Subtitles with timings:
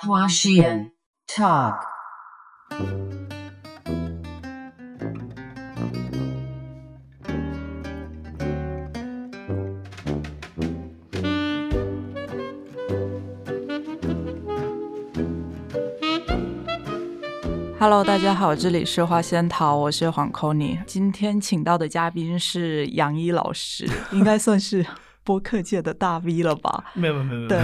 [0.00, 0.92] 花絮
[1.26, 1.80] Talk。
[17.80, 24.86] Hello，大家好，这里是花仙桃，我是黄 c o n y 今天请到的嘉宾是杨一老师， 应该算是
[25.24, 26.84] 播客界的大 V 了吧？
[26.94, 27.58] 没有没有没有，对，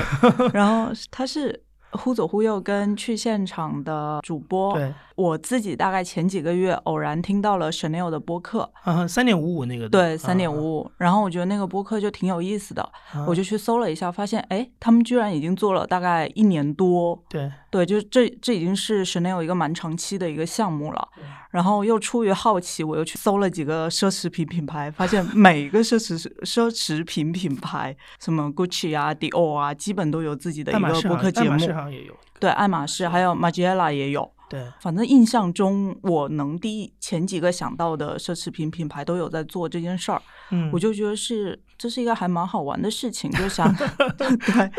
[0.52, 1.63] 然后他是。
[1.94, 4.78] 忽左忽右跟去现场的主播，
[5.16, 12.88] 我自己大概前几个月偶然听到了 Chanel 的播客，啊，三点五五那个，对，三点五五，然后我觉得那个播客就挺有意思的，
[13.26, 21.08] 我就去搜了一下，发现哎，他们居然已经做了大概一年多，对，对，就这这已经是 Chanel 一个蛮长期的一个项目了，
[21.50, 31.56] 然后又出于好奇，我又去搜了几个奢侈品品牌，发现每一个奢侈奢侈品品牌，什么 Gucci 啊、Dior 啊，基本都有自己的一个播客节目。
[31.90, 34.28] 也有对，爱马仕还有 Margiela 也有。
[34.48, 40.20] 对，反正印象中我能第一前几个想到的奢侈品品牌都有在做这件事儿。
[40.50, 43.74] 嗯，我就觉得是这是一个还蛮好玩的事情，就想
[44.16, 44.70] 对，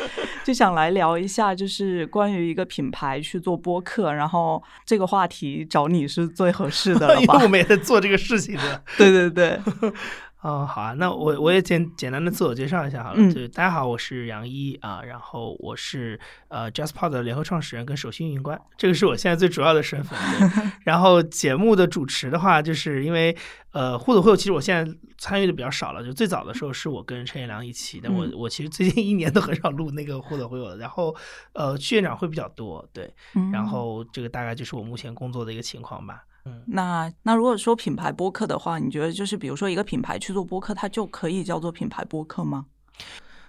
[0.43, 7.21] 就想来聊一下，就是关于一个品牌去做播客，然后这个话题找你是最合适的了吧？
[7.21, 8.83] 因为我们也在做这个事情的。
[8.97, 9.59] 对对对。
[10.45, 13.33] 哦，好啊，那我我也简简单的自我介绍一下好了。
[13.33, 20.15] 就大家好，我是杨一啊，然后我是呃 JustPod 的联合创始人跟首席运营官，这个是我现在最主要的身份。
[20.85, 23.35] 然后节目的主持的话，就是因为
[23.71, 26.05] 呃互动会，其实我现在参与的比较少了。
[26.05, 30.77] 就最早的时候是我跟陈彦良一起，但我我其实最近一年都很少录那个互动会了。
[30.77, 31.15] 然后
[31.53, 33.11] 呃，去院长会比较多，对。
[33.51, 36.23] 然后这个大概就是我目前工作的一个情况吧。
[36.67, 42.67] 那那如果说品牌播客的话，你觉得就是比如说一个品牌去做播客，它就可以叫做品牌播客吗？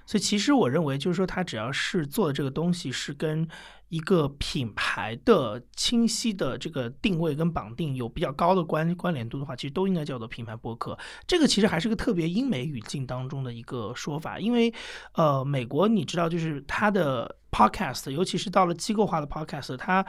[0.06, 3.46] 所以其实我认为，就是说它只要是做的这个东西是跟
[3.88, 10.96] 一个品牌的清晰的这个定位跟绑定有比较高的关关联度的话，其实都应该叫做品牌播客。
[11.26, 14.72] 这个其实还是个特别英美语境当中的一个说法，因为
[15.14, 20.04] 呃，美国你知道，就是它的 podcast，尤其是到了机构化的 podcast，它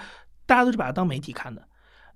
[0.46, 1.67] 大家都是把它当媒体看的。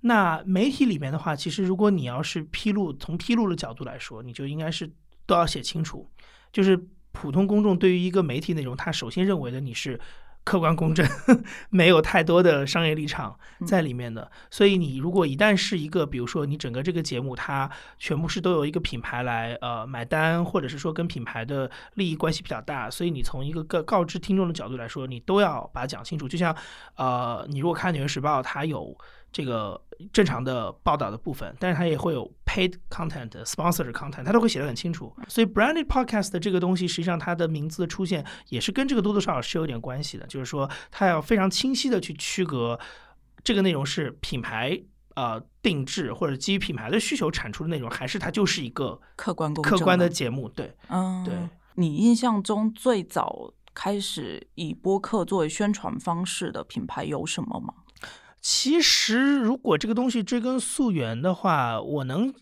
[0.04, 4.92] 那媒体里面的话，其实如果你要是披露，从披露的角度来说，你就应该是
[5.26, 6.10] 都要写清楚。
[6.52, 6.76] 就是
[7.12, 10.00] 普通公众对于一个媒体内容，他首先认为的你是
[10.42, 11.06] 客观公正，
[11.70, 14.28] 没有太多的商业立场在里面的。
[14.50, 26.28] 所以你如果一旦是一个，比如说你整个这个节目它全部是都有一个品牌来呃买单，或者是说跟品牌的利益关系比较大，所以你从一个告告知听众的角度来说，你都要把它讲清楚。
[26.28, 26.52] 就像
[26.96, 28.98] 呃，你如果看《纽约时报》，它有。
[29.34, 29.80] 这个
[30.12, 35.14] 正常的报道的部分，但是它也会有 paid content、sponsored content，它都会写的很清楚。
[35.28, 40.26] 所以 branded podcast 的这个东西，实际上它的名字的出现也是跟这个多多少少是有点关系的。
[40.26, 42.78] 就是说，它要非常清晰的去区隔
[43.44, 44.80] 这个内容是品牌
[45.14, 50.48] 呃定制或者基于品牌的需求产出的内容，还是它就是一个客观客观的节目。
[50.48, 51.34] 对，嗯，对。
[51.74, 57.72] 你印象中最早开始以播客作为宣传方式的品牌有什么吗？
[58.42, 62.34] 其实，如果这个东西追根溯源的话，我能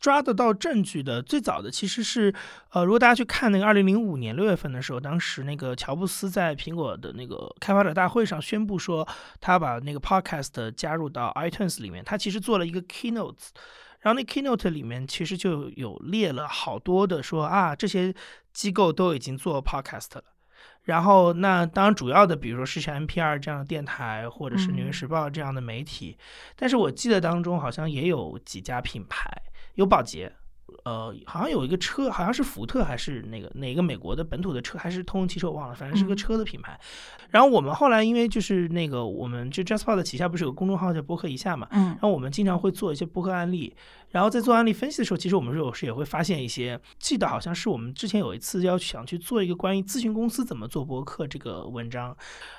[0.00, 2.34] 抓得到证据的，最早的其实是，
[2.70, 9.06] 呃，如果大家去看那个二零零五年六月份的时候，当时那个乔布斯在苹果的那个开发者大会上宣布说，
[9.38, 13.48] 他把那个 Podcast 加入到 iTunes 里面，他其实做了一个 Keynote，
[14.00, 18.14] 然后那 Keynote 里面其实就有列了好多的说啊，这些
[18.54, 20.24] 机构都已经做 Podcast 了。
[20.84, 26.16] 然后，那当然主要的，比如说是像 NPR 这样的电台，或者是纽约时报这样的媒体，
[26.56, 29.30] 但是我记得当中好像也有几家品牌，
[29.74, 30.32] 有保洁。
[30.84, 36.78] 呃，好像有一个车，好像是福特还是那个哪个美国的本土的车，还是通用汽车，我忘了，反正是个车的品牌。
[37.30, 43.74] 然后我们后来因为就是那个，我们就 JustPod 旗下不是有个公众号叫播客一下嘛，嗯，然后我们经常会做一些播客案例，
[44.14, 52.16] 然后在做案例分析的时候，其实我们有时也会发现一些，记得好像是我们之前有一次要想去做一个关于咨询公司怎么做博客这个文章，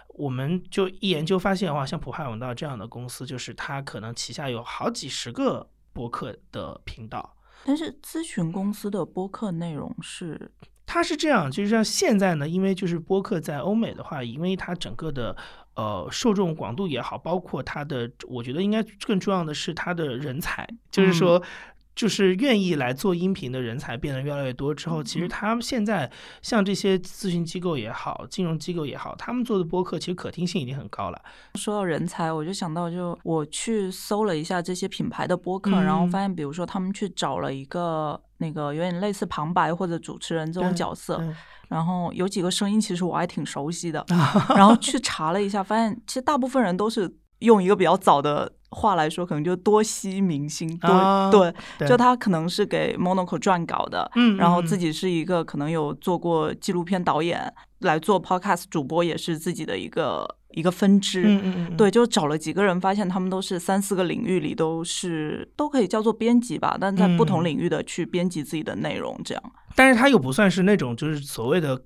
[0.09, 7.37] 我们就一研究发现的话，像普派永道这样的公司，就是它可能旗下有好几十个博客的频道。
[7.63, 10.51] 但是咨询公司的播客内容是，
[10.85, 15.33] 它是这样，就是像现在呢，因为就是播客在欧美的话，因为它整个的
[15.75, 21.41] 呃受众广度也好，包括它的，我觉得应该更重要的是它的人才，就是说
[21.95, 26.11] 就是愿意来做音频的人才变得越来越多之后，其实他们现在
[26.41, 31.21] 像这些咨询机构也好，金融机构也好，他们做的播客其实可听性已经很高了。
[31.53, 41.23] 说到人才，我就想到，就我去搜了一下这些品牌的播客，然后发现，比如说他们去找了一个那个有点类似旁白或者主持人这种角色，
[41.69, 44.05] 然后有几个声音其实我还挺熟悉的，
[44.55, 48.51] 然后去查了一下，发现其实大部分人都是用一个比较早的。
[48.71, 50.67] 话来说，可能就多西明星，
[51.31, 69.43] 对对，就他可能是给 Monaco 撰稿的，嗯，然后自己是一个可能有做过纪录片导演，来做 Podcast 主播也是自己的一个一个分支，嗯嗯嗯，对，就找了几个人，发现他们都是三四个领域里都是都可以叫做编辑吧，但在不同领域的去编辑自己的内容，这样，
[69.75, 71.79] 但是他又不算是那种就是所谓的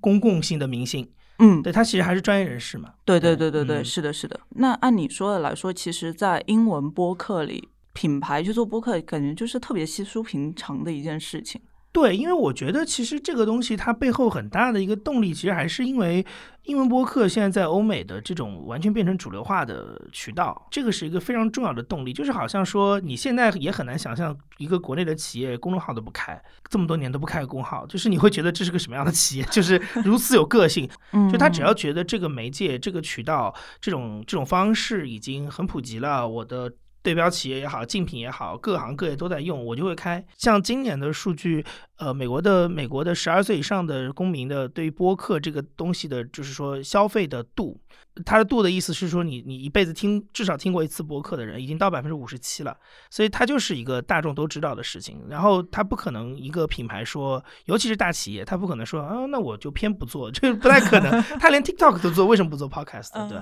[0.00, 1.08] 公共性的明星。
[1.40, 2.90] 嗯，对他其实还是专业人士嘛。
[3.04, 4.40] 对对对对对，是的，是的。
[4.56, 11.60] 那按你说的来说，其实，在英文播客里，品牌去做播客，感觉就是特别稀疏平常的一件事情。
[11.90, 16.24] 对，因为我觉得其实这个东西它背后很大的一个动力，其实还是因为
[16.64, 22.12] 英文播客现在在欧美的这种完全变成主流化的渠道，这个是一个非常重要的动力。
[22.12, 29.44] 就是好像说你现在也很难想象一个国内的企业公众号都不开，这么多年都不开公号，就是你会觉得这是个什么样的企业？
[29.50, 30.88] 就是如此有个性。
[31.32, 36.70] 就他只要觉得这个媒介、这个渠道、这种这种方式已经很普及了，我的。
[37.08, 40.22] 对标企业也好，竞品也好，各行各业都在用，我就会开。
[40.36, 41.64] 像今年的数据，
[41.98, 47.80] 呃，美国的美国的十二岁以上的公民的对于播客这个东西的，就是说消费的度。
[48.24, 52.76] 它的度的意思是说，你你一辈子听至少听过一次播客的人，已经到百分之五十七了，
[53.10, 55.24] 所以它就是一个大众都知道的事情。
[55.28, 61.22] 然后它不可能一个品牌说，尤其是大企业，它不可能说啊，那我就偏不做，这个不太可能。
[61.38, 63.28] 他连 TikTok 都做，为什么不做 Podcast？
[63.28, 63.38] 对，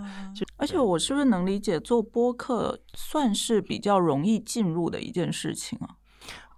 [0.57, 5.97] 而且我是不是能理解，做播客算是比较容易进入的一件事情啊？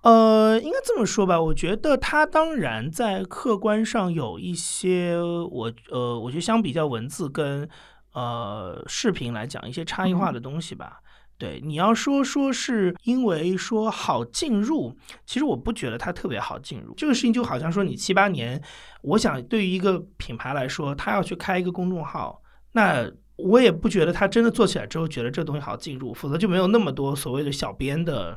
[0.09, 7.69] 呃，应该这么说吧，我觉得它当然在客观上有一些，我呃，我觉得相比较文字跟。
[8.15, 10.99] 呃，视频来讲一些差异化的东西吧。
[11.37, 16.93] 对，你要说说是因为说好进入，其实我不觉得它特别好进入。
[16.97, 18.61] 这个事情就好像说你七八年，
[19.03, 28.37] 我想对于一个品牌来说，他要去开一个公众号，那我也不觉得他真的做起来之后觉得这东西好进入，否则就没有那么多所谓的小编的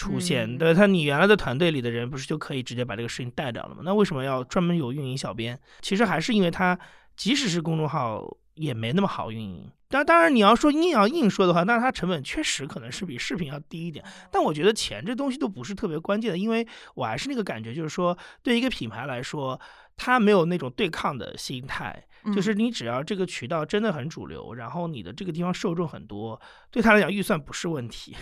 [0.00, 0.58] 出现。
[0.58, 3.82] 对他，你原来的团队里的人不是就可以直接把这个事情带掉了吗？
[3.84, 5.60] 那为什么要专门有运营小编？
[5.80, 6.78] 其实还是因为他
[7.16, 8.36] 即使是公众号。
[8.56, 14.04] 也没那么好运营，但当然你要说硬要硬说的话，那它成本确实可能是比视频要低一点。
[14.30, 19.58] 但我觉得钱这东西都不是特别关键的，因为我还是那个感觉，就是说对一个品牌来说，
[19.96, 22.04] 它没有那种对抗的心态，
[22.34, 26.38] 就是你只要这个渠道真的很主流，然后你的这个地方受众很多，
[26.70, 28.14] 对他来讲预算不是问题。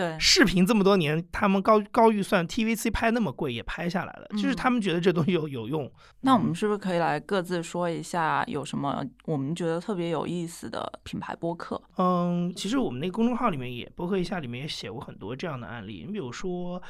[0.00, 5.90] 对视频这么多年，他们高高预算 TVC 拍那么贵也拍下来了，就是他们觉得这东西有有用。
[6.22, 11.80] 那我们是不是可以来各自说一下有什么我们觉得特别有意思的品牌播客？
[11.98, 16.04] 嗯，其实我们那个公众号里面也播客一下里面也写过很多这样的案例。
[16.06, 16.82] 你比如说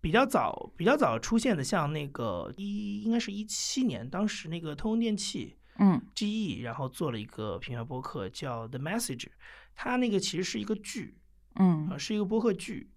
[0.00, 9.26] 比较早比较早出现的，像那个一应该是一七年，当时那个通用电器嗯 GE，然后做了一个品牌播客叫 The Message，
[9.74, 11.18] 它那个其实是一个剧。
[11.58, 12.90] 嗯，是一个播客剧，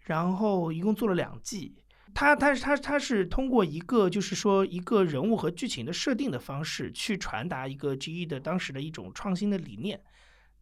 [0.00, 1.76] 然后一共做了两季。
[2.14, 10.00] 他他是他他是通过一个就是说一个人物和剧情的设定的方式去传达一个 GE 的当时的一种创新的理念。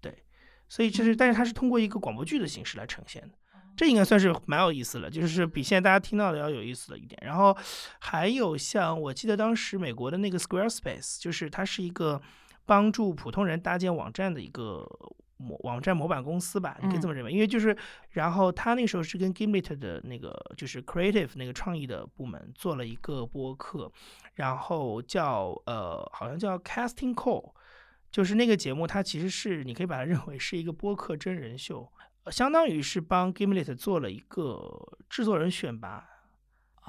[0.00, 0.24] 对，
[0.68, 3.38] 所以就是但是它是通过一个广播剧的形式来呈现的，
[3.76, 7.16] 这应该算是蛮有意思了，就是比现在大家听到的要有意思的一点。
[7.24, 7.56] 然后
[8.00, 12.20] 还有像我记得当时美国的那个 Squarespace，就是它是一个
[12.66, 14.84] 帮助普通人搭建网站的一个。
[15.44, 17.76] 模网站模板公司吧，你可以这么认为，因为就是，
[18.10, 23.92] 然后他那时候是跟 Gimlet 的那个就是 Creative 那个创意的部门做了一个播客，
[24.34, 27.52] 然后叫呃好像叫 Casting Call，
[28.10, 31.92] 就是那个节目它其实是你可以把它认为是一个播客真人秀，
[32.30, 36.08] 相当于是帮 Gimlet 做了一个制作人选拔。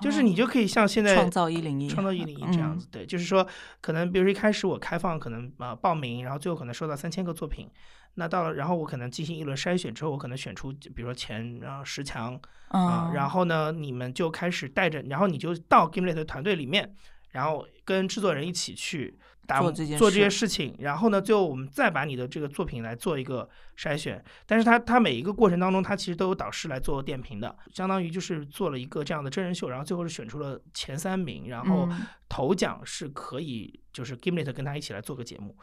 [0.02, 3.48] 就是你就可以像现在创造一零一，创造一零一这样子，对，就是说
[3.80, 7.70] 可能比如说一开始我开放可能啊报名，然后最后可能收到三千个作品，
[8.16, 16.96] 那到了然后我可能进行一轮筛选之后，我可能选出比如说前啊十强啊，然后呢你们就开始带着，然后你就到 Gimlet 的团队里面，
[17.32, 19.20] 然后跟制作人一起去。
[19.48, 24.20] 做做这些事情，然后呢，最后我们再把你的这个作品来做一个筛选。
[24.48, 31.88] 但是它它每一个过程当中，它其实都有导师来做点评的，相当于就是做了一个这样的真人秀，然后最后是选出了前三名，然后
[32.28, 35.56] 头奖是可以就是 Gimlet 跟他一起来做个节目。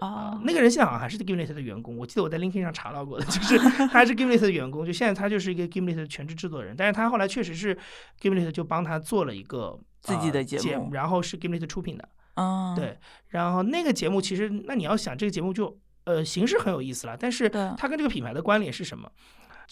[0.00, 7.76] 啊，那个人现在好像还是 Gimlet 的员工，我记得我在 LinkedIn 上查到过的，就是 他还是 Gimlet 的员工，就现在他就是一个 Gimlet 的全职制作人，但是他后来确实是
[8.20, 19.10] Gimlet 就帮他做了一个自己的节目，然后是 Gimlet 出品的，啊，对，然后那个节目其实那你要想这个节目就呃形式很有意思了，但是它跟这个品牌的关联是什么？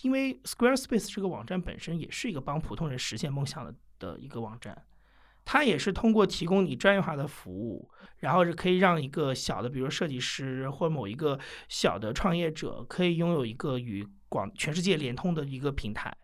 [0.02, 4.80] 因为 Squarespace 这个网站本身也是一个帮普通人实现梦想的的一个网站。
[5.50, 11.38] 它也是通过提供你专业化的服务，然后是可以让一个小的，比如设计师或某一个
[11.70, 16.14] 小的创业者，可以拥有一个与广全世界联通的一个平台。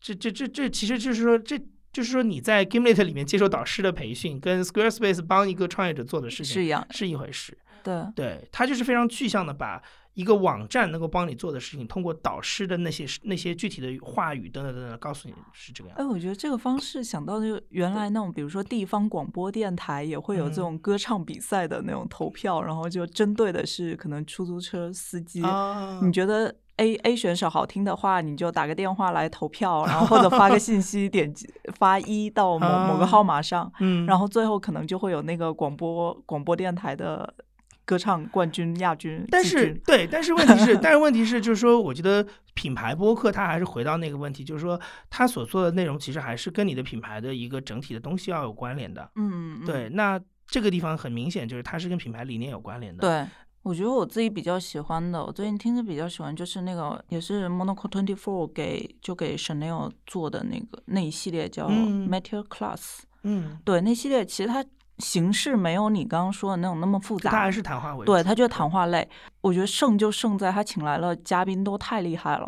[0.00, 1.58] 这这这这，其实就是说，这
[1.92, 7.58] 就是说你在 Gimlet 里面接受导师的培训，跟 Squarespace 帮一个创业者做的事情是一样，是一回事。
[7.86, 9.80] 对，对，它就是非常具象的把。
[10.16, 15.98] 一个网站能够帮你做的事情，通过导师的那些那些具体的话语等等等等，告诉你是这个样。
[15.98, 25.42] 哎，我觉得这个方式想到就原来那种，比如说地方广播电台也会有这种歌唱比赛的那种投票，然后就针对的是可能出租车司机。
[26.00, 37.34] 你觉得 A A 选手好听的话，你就打个电话来投票，然后或者发个信息，点击发一到某某个号码上，嗯，然后最后可能就会有那个广播广播电台的。
[37.86, 44.78] 歌唱冠军、亚军，但是对，但是问题是， 但是问题是，就是说，我觉得品牌播客它还是回到那个问题，就是说，
[45.08, 49.08] 它所做的内容其实还是跟你的品牌的一个整体的东西要有关联的。
[49.14, 49.88] 嗯，对。
[49.90, 53.00] 那这个地方很明显就是它是跟品牌理念有关联的。
[53.00, 53.24] 对，
[53.62, 63.02] 我觉得我自己比较喜欢的，我最近听着比较喜欢就是那个也是 Monaco Twenty Four 给就给 Chanel 做的那个那一系列叫 Metal Class。
[63.22, 64.64] 嗯，对，那系列其实它。
[64.98, 68.12] 形式没有你刚刚说的那种那么复杂，他还是谈话为主。
[68.12, 69.06] 对他就是谈话类，
[69.40, 72.46] 我觉得胜就胜在他请来了嘉宾都太厉害了，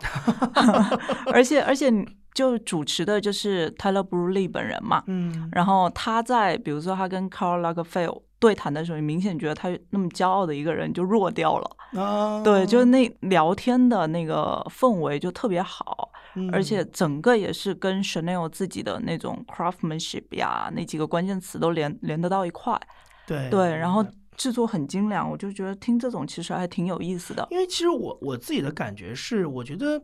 [1.33, 1.93] 而且而且
[2.35, 16.11] 就主持的就是 Tyler Bruley 本人嘛，嗯，然后他在比如说他跟 Carl Lagerfeld 对谈的时候，你明显觉得他那么骄傲的一个人就弱掉了，对，就是那聊天的那个氛围就特别好。
[16.53, 22.81] 而且整个也是跟 Chanel 自己的那种 craftsmanship 呀，那几个关键词都连连得到一块。
[23.27, 27.45] 对对，然后制作很精良，我就觉得听这种其实还挺有意思的。
[27.51, 30.01] 因为其实我我自己的感觉是，我觉得，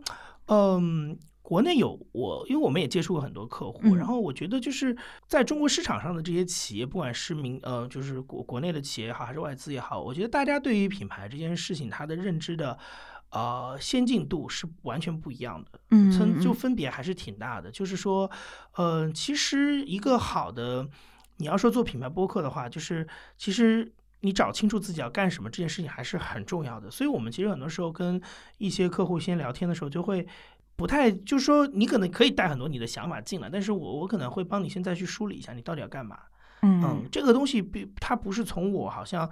[0.48, 4.96] 嗯，国内有我，因为我们也接触过很多客户，然后我觉得就是
[5.28, 12.78] 在中国市场上的这些企业，不管是民呃，就是国国内的企业也好，还是外资也好，我觉得大家对于品牌这件事情，它的认知的。
[13.30, 17.68] 呃，先进度是完全不一样的，嗯，就分别还是挺大的。
[17.68, 18.30] 就是说，
[18.76, 20.88] 呃，其实一个好的，
[21.38, 23.04] 你要说做品牌播客的话，就是
[23.36, 26.88] 其实你找清楚自己要干什么这件事情还是很重要的。
[26.88, 28.22] 所以我们其实很多时候跟
[28.58, 30.24] 一些客户先聊天的时候，就会
[30.76, 36.18] 不太，就是说你可能可以带很多你的想法进来，但是我我可能会帮你现在去梳理一下，你到底要干嘛。
[36.66, 39.30] 嗯，这个东西比它不是从我好像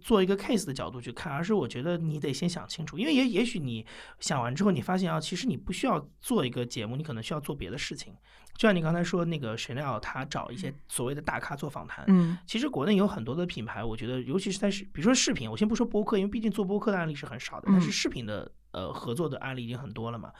[0.00, 3.84] 做一个 case 的角度去看，而是我觉得你得先想清楚，因为也也许你
[4.18, 8.14] 想完之后，你发现啊，其实你不需要做一个节目，你可能需要做别的事情。
[8.56, 20.32] 就像你刚才说那个 Chanel，他找一些所谓的大咖做访谈，嗯，其实国内有很多的品牌，我觉得尤其是在视，比如说视频，我先不说播客，因为毕竟做播客的案例是很少的，但是视频的呃合作的案例已经很多了嘛。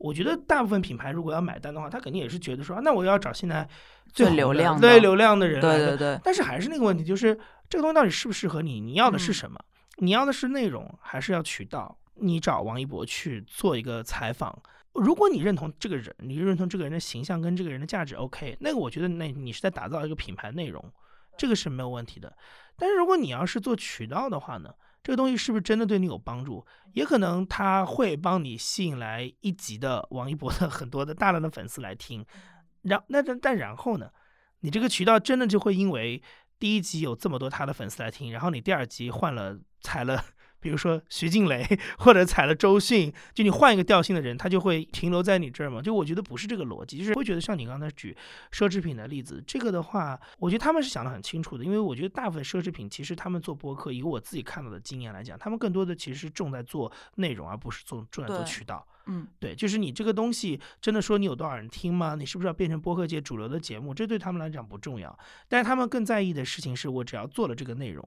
[0.00, 3.68] 我觉得大部分品牌如果要买单的话，他肯定也是觉得说，那我要找现在
[4.14, 5.60] 最流量、最流量的人。
[5.60, 6.18] 对对对。
[6.24, 7.38] 但是还是那个问题，就是
[7.68, 8.80] 这个东西到底适不适合你？
[8.80, 9.60] 你要的是什么？
[9.98, 11.98] 你要的是内容，还是要渠道？
[12.14, 14.58] 你找王一博去做一个采访，
[14.94, 20.82] 如果你认同这个人，你认同这个人的形象跟这个人的价值，OK，那个我觉得那你是在打造一个品牌内容，
[21.36, 22.34] 这个是没有问题的。
[22.78, 24.72] 但是如果你要是做渠道的话呢？
[25.02, 26.66] 这个东西是不是真的对你有帮助？
[26.92, 32.24] 也可能他会帮你吸引来一集的王一博的 很多的大量的粉丝来听，
[32.82, 34.10] 然那但但然后呢，
[34.60, 36.22] 你这个渠道真的就会因为
[36.58, 40.24] 第一集有这么多他的粉丝来听，然后你第二集换了踩了。
[40.60, 41.66] 比如说徐静蕾
[41.98, 45.80] 或者踩了周迅，就你换一个调性的人，他就会停留在你这儿吗？
[45.80, 48.16] 就我觉得不是这个逻辑，就是会觉得像你刚才举
[48.52, 58.86] 奢侈品的例子，这个的话，我觉得他们是想的很清楚的，因为我觉得大部分奢侈品其实他们做播客，以我自己看到的经验来讲，他们更多的其实是重在做内容，而不是做重在做渠道。
[59.06, 62.14] 嗯，对，就是你这个东西真的说你有多少人听吗？
[62.14, 63.94] 你是不是要变成播客界主流的节目？
[63.94, 68.06] 这对他们来讲不重要，但是他们更在意的事情是我只要做了这个内容。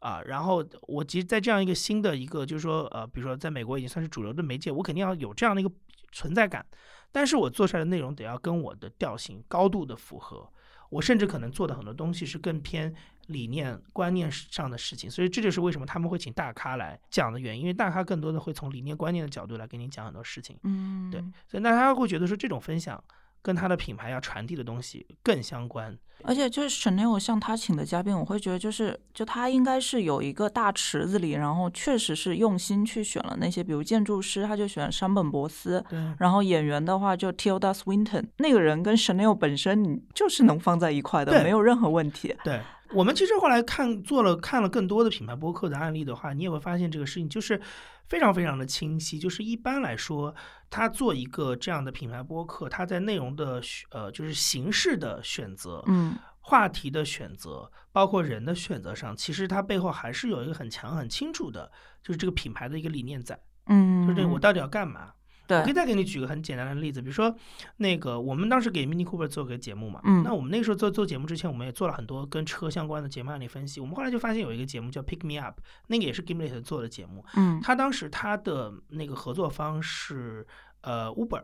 [0.00, 5.70] 啊，然后我其实，在这样一个新的一个，就是说，呃，比如说，在美国已经算是主流的媒介，我肯定要有这样的一个
[6.12, 6.64] 存在感，
[7.10, 10.48] 但是我做出来的内容得要跟我的调性高度的符合，
[10.90, 12.94] 我甚至可能做的很多东西是更偏
[13.26, 23.02] 理念观念上的事情，所以这就是为什么他们会请大咖来讲的原因，因为大咖更多的会从理念观念的角度来给你讲很多事情，嗯，对，所以那他会觉得说这种分享
[23.42, 25.96] 跟他的品牌要传递的东西更相关。
[26.24, 35.84] 而且就是 Chanel 像他请的嘉宾，我会觉得就是就他应该是有一个大池子里，然后确实是用心去选了那些，比如建筑师他就选山本博斯，
[36.18, 42.34] 然后演员的话就 Tilda Swinton，那个人跟 Chanel 本身你就是能放在一块的，没有任何问题。
[42.42, 42.60] 对。
[42.92, 47.60] 我们其实后来看做了看了更多的品牌播客的案例的话，你也会发现这个事情就是
[48.08, 49.18] 非常非常的清晰。
[49.18, 50.34] 就是一般来说，
[50.70, 61.70] 他做一个这样的品牌播客，他在内容的呃就是形式的选择，嗯，话题的选择，包括人的选择上，其实它背后还是有一个很强很清楚的，
[62.02, 65.12] 就是这个品牌的一个理念在，嗯，就是我到底要干嘛。
[65.48, 67.34] 我可以再给你举个很简单的例子，比如说
[67.78, 73.80] 那个我们当时给 Mini Cooper 做个节目嘛，嗯，那我们那个时候做做节目之前，我们也做了很多跟车相关的节目案例分析。
[73.80, 80.46] 我们后来就发现有一个节目叫 Pick Me Up，那个也是 Gimlet 做的节目，嗯，他当时他的那个合作方是
[80.82, 81.42] 呃 Uber，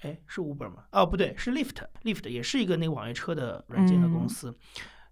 [0.00, 0.84] 哎是 Uber 吗？
[0.92, 4.56] 哦不对，是 Lift，Lift 也是一个那个网约车的软件的公司，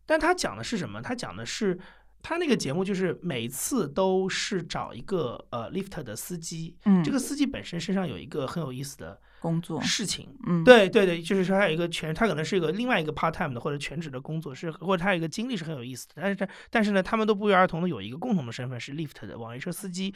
[0.07, 1.02] 但他讲的是什么？
[1.02, 1.78] 他讲的是。
[2.22, 20.14] 他那个节目就是每次都是找一个呃 lift 的司机，嗯，这个司机本身身上有一个很有意思的工作事情，嗯，对对对，就是说他有一个全，他可能是一个另外一个 part time 的或者全职的工作，是或者他有一个经历是很有意思的，但是但是呢，他们都不约而同的有一个共同的身份是 lift 的网约车司机，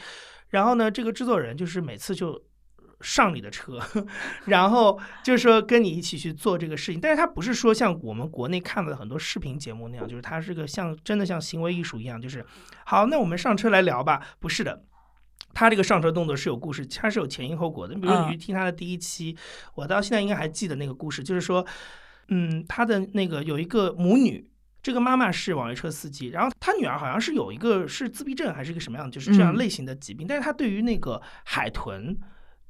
[0.49, 2.43] 然后呢，这个制作人就是每次就。
[3.03, 3.81] 上你的车，
[4.47, 12.47] 然后就是说跟你一起去做这个事情，但是他不是说像我们国内看的很多视频节目那样，就是他是个像真的像行为艺术一样，就是
[12.87, 14.25] 好，那我们上车来聊吧。
[14.39, 14.85] 不是的，
[15.53, 17.95] 他这个上车动作是有故事，他是有前因后果的。
[17.95, 19.37] 你比如你去听他的第一期，
[19.75, 21.67] 我到现在应该还记得那个故事，就是说，
[22.29, 24.49] 嗯，他的那个有一个母女，
[24.83, 32.17] 这个妈妈是网约车司机，然后他女儿好像是有一个是自闭症还是一个什么样，就是这样类型的疾病，但是他对于那个海豚。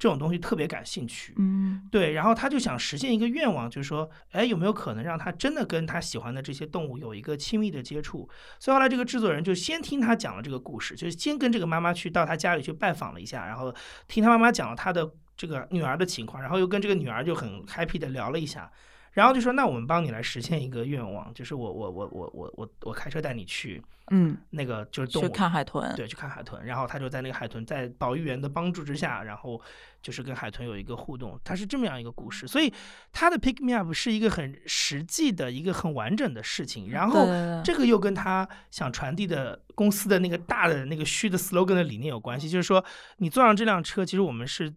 [0.03, 8.27] 这种东西特别感兴趣，嗯，对，然后他就想实现一个愿望，就是说，哎，有没有可能让他真的跟他喜欢的这些动物有一个亲密的接触？
[8.59, 13.73] 所以后来这个制作人就先听他讲了这个故事，就是先跟这个妈妈去到他家里去拜访了一下，然后
[14.09, 18.69] 听他妈妈讲了他的这个女儿的情况，然后又跟这个女儿就很 happy 的聊了一下。
[19.13, 23.79] 然后就说，那我们帮你来实现一个愿望，就是我我我我我我我开车带你去，
[24.09, 26.65] 嗯，那个就是动物去看海豚，对，去看海豚。
[26.65, 29.61] 然后他就在那个海豚在保育员的帮助之下，然后
[30.01, 31.39] 就是跟海豚有一个互动。
[31.43, 32.73] 他是这么样一个故事，所以
[33.11, 36.89] 他的 Pick Me Up 是一个很实际的一个很完整的事情。
[36.89, 37.27] 然后
[37.63, 42.83] 这个又跟他想传递的公司的那个大的那个虚的 slogan 的理念有关系，就是说
[43.17, 44.73] 你坐上这辆车，其实我们是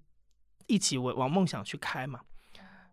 [0.67, 2.21] 一起往往梦想去开嘛。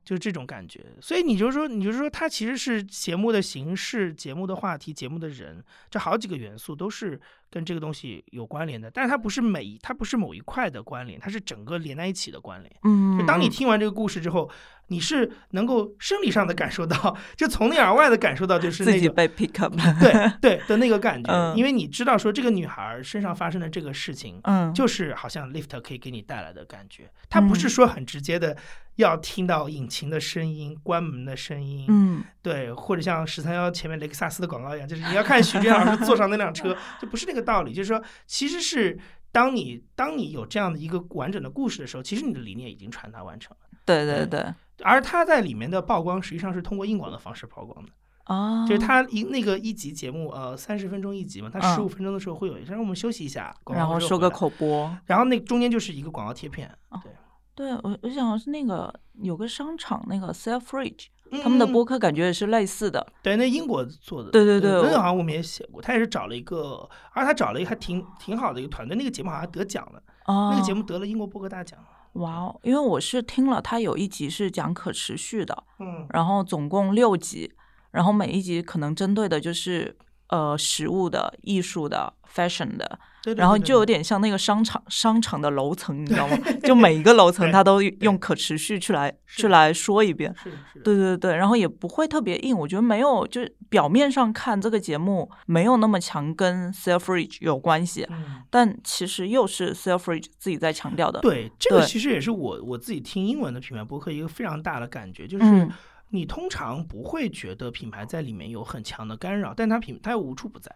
[0.04, 7.20] 就是这种感觉，所以你就说，你就说，它其实是节目的形式、节目的话题、节目的人，这好几个元素都是
[7.54, 8.90] 跟这个东西有关联的。
[8.90, 12.76] 但是它不是每，它不是某一块的关联，它是整个连在一起的关联。
[12.84, 14.50] 嗯，就当你听完这个故事之后。
[14.88, 20.12] 你是能够生理上的感受到，就从内而外的感受到，就是自己被 pick up 了，对
[20.42, 28.56] 对的那个感觉，因为你知道说这个女孩身上发生的这个事情，嗯，就是好像 lift 可以给你带来的感觉，它不是说很直接的
[28.98, 38.98] 要听到引擎的声音、关门的声音，嗯，对，或者像十三幺前面雷克萨斯的广告一样，就是你要看许军老师坐上那辆车， 就不是那个道理，就是说，其实是
[39.32, 44.46] 当你当你有这样的一个完整的故事的时候，其实你的理念已经传达完成了，对对对。
[44.82, 47.92] 而他在里面的曝光实际上是通过硬广的方式曝光的
[48.26, 56.70] 哦，就是他一那个一集节目，呃，三十分钟一集嘛，他十五分钟的时候会有一，让我们休息一下，然后说个口播，然后那中间就是一个广告贴片。
[57.04, 57.12] 对，
[57.56, 61.08] 对我我想是那个有个商场那个 Selfridge，
[61.42, 63.06] 他们的播客感觉也是类似的。
[63.22, 64.30] 对，那英国做的。
[64.30, 71.80] 对对对，那个好像我们也写过，他也是找了一个，而他找了一个还挺挺好的一个团队，那个节目好像得奖了，哦那个节目得了英国播客大奖。
[72.14, 72.60] 哇哦！
[72.62, 77.52] 因为我是听了，他有一集是讲可持续的，嗯，然后总共六集，
[77.90, 79.98] 然后每一集可能针对的就是
[80.34, 83.00] 呃食物的、艺术的、fashion 的。
[83.38, 86.38] 然后就有点像那个商场商场的楼层，你知道吗？
[86.62, 90.36] 就每一个楼层，它都用可持续去来去来说一遍。
[90.84, 98.06] 对对对，然后也不会特别硬，我觉得没有，就是表面上看这个节目没有那么强跟 Selfridge 有关系，
[98.50, 101.22] 但其实又是 Selfridge 自己在强调的。
[101.22, 105.70] 对，这个其实也是我我自己听英文的品牌博客一个非常大的感觉，就是
[106.10, 110.76] 你通常不会觉得品牌在里面有很强的干扰，但它品它无处不在。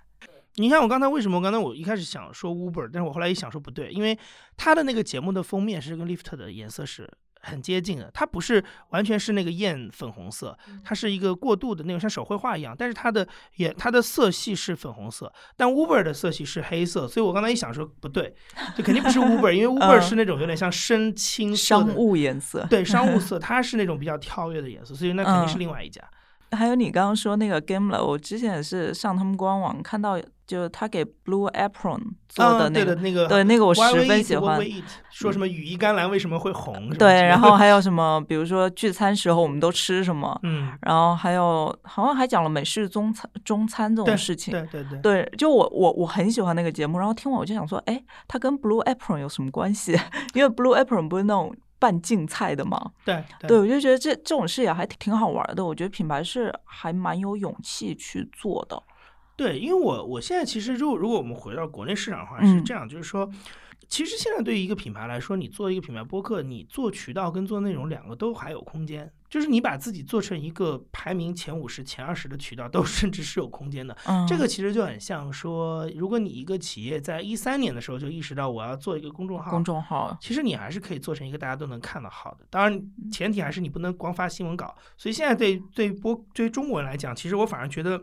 [0.55, 1.39] 你看我刚才为什么？
[1.39, 4.17] 刚才我一开始想说 Uber，但是我后来一想说不对，因为
[4.55, 7.07] 它的那个节目的封面是跟 Lift 的颜色是
[7.41, 18.33] 很接近的，它不是完全是那个艳粉红色，它是一个过渡的那种像手绘画一样，但是它的也它的色系是粉红色，但 Uber 的色系是黑色，所以我刚才一想说不对，
[18.75, 26.01] 就肯定不是 Uber，因为 Uber 是那种有点像深青商务颜色，对商务 色，它是那种比较跳跃的颜色，所以那肯定是另外一家。
[26.51, 34.61] 还有你刚刚说那个 Gameler，我之前也是上他们官网看到，就是他给 Blue Apron 做的那个，那个对那个我十分喜欢。
[35.09, 36.89] 说什么羽衣甘蓝为什么会红？
[36.91, 40.39] 对，然后还有什么，比如说聚餐时候我们都吃什么？
[40.43, 44.51] 嗯，然后还有好像还讲了美式中餐中餐这种事情。
[44.51, 44.99] 对对对。
[45.01, 49.99] 对，就我我我很喜欢那个节目，然后听完我就想说，哎，它跟 Blue Apron 有什么关系？
[50.33, 51.53] 因为 Blue Apron 不是那种。
[51.79, 55.65] 半竞菜的嘛，对对，我就觉得这这种事也还挺挺好玩的。
[55.65, 58.81] 我觉得品牌是还蛮有勇气去做的。
[59.35, 63.29] 对，因为我我现在其实，如果如果我们回到国内市场的话，是这样，就是说。
[63.89, 69.09] 其实现在对于一个品牌来说，你做一个品牌播客，你做渠道跟做内容两个都还有空间。
[69.29, 73.95] 就是你把自己做成一个排名前五十、前二十的渠道，都 甚至是有空间的。
[74.05, 82.45] 嗯这个其实就很像说，如果你一个企业在一三年的时候就意识到我要做一个公众号，公众号，其实你还是可以做成一个大家都能看到好的。
[82.49, 84.75] 当然，前提还是你不能光发新闻稿。
[84.97, 88.01] 所以现在对对播对于中国人来讲，其实我反而觉得。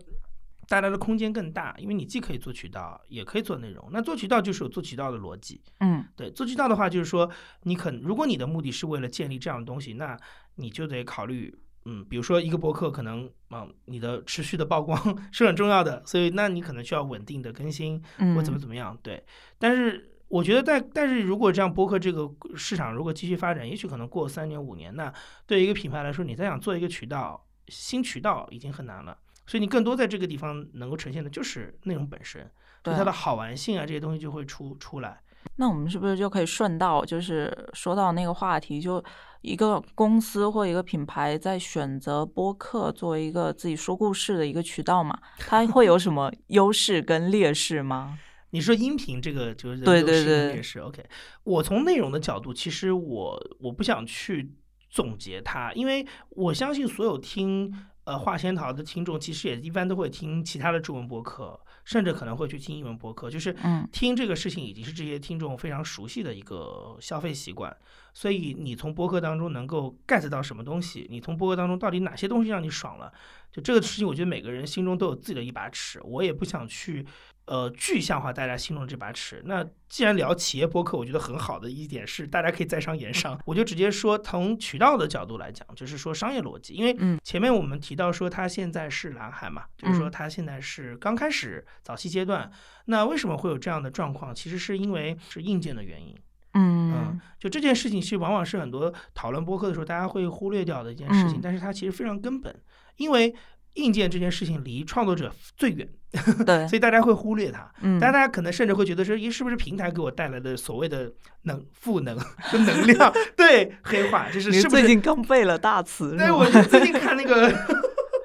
[0.67, 3.87] 带来的空间更大，因为你既可以做渠道，也可以做内容。
[3.93, 6.31] 那做渠道就是有做渠道的逻辑，嗯，对。
[6.31, 7.31] 做渠道的话，就是说
[7.65, 10.19] 你可如果你的目的是为了建立这样的东西，那
[10.57, 14.99] 你就得考虑，嗯，比如说一个博客可能，嗯，你的持续的曝光
[15.33, 18.03] 是很重要的，所以那你可能需要稳定的更新，
[18.35, 19.25] 或怎么怎么样，对。
[19.59, 25.13] 但是我觉得，但但是如果这样博客这个市场如果继续发展，也许可能过三年五年，那
[25.47, 29.17] 对一个品牌来说，你再想做一个渠道，新渠道已经很难了。
[29.47, 32.51] 所以你更多在这个地方能够呈现的就是内容本身，
[32.83, 35.21] 对它的好玩性啊这些东西就会出出来。
[35.57, 39.05] 那我们是不是就可以顺道就是说到那个话题，就
[39.45, 45.19] 一个公司或一个品牌在选择播客作为一个自己说故事的一个渠道嘛？
[45.39, 48.19] 它会有什么 优势跟劣势吗？
[48.51, 50.81] 你说音频这个就是对对对劣势。
[50.81, 51.05] OK，
[51.45, 54.53] 我从内容的角度，其实我我不想去
[54.91, 57.73] 总结它，因为我相信所有听。
[58.07, 63.55] 呃，画仙桃的听众其实也一般都会听其他的中文播客，甚至可能会去听英文播客，就是
[63.93, 67.75] 听这个事情已经是这些听众非常熟悉的一个消费习惯。
[68.13, 71.07] 所以你从播客当中能够 get 到什么东西？
[71.11, 73.13] 你从播客当中到底哪些东西让你爽了？
[73.53, 77.05] 就这个事情，我觉得每个人心中都有自己的一把尺，我也不想去。
[77.47, 79.43] 呃，具象化大家心中这把尺。
[79.45, 83.39] 那既然聊企业播客，我觉得很好的一点是，大家可以在商言商。
[83.45, 86.73] 我就直接说，从渠道的角度来讲，就是说商业逻辑。
[86.73, 92.51] 因为前面我们提到说，它现在是蓝海嘛，就是说它现在是刚开始早期阶段。
[92.87, 94.35] 那为什么会有这样的状况？
[94.35, 96.17] 其实是因为是硬件的原因。
[96.55, 101.41] 嗯，就这件事情，其实往往是很多讨论播客的时候，大家会忽略掉的一件事情。
[101.43, 102.59] 但是它其实非常根本，
[102.97, 103.35] 因为。
[103.75, 105.89] 硬件这件事情离创作者最远，
[106.47, 107.69] 对，所以大家会忽略它。
[107.83, 112.17] 嗯，但大家可能甚至会觉得说，咦，是不是平台给我带来的所谓的能赋能
[112.53, 113.13] 跟 能量？
[113.37, 116.17] 对，黑化就是是不是最近刚背了大词？
[116.17, 117.53] 对，我最近看那个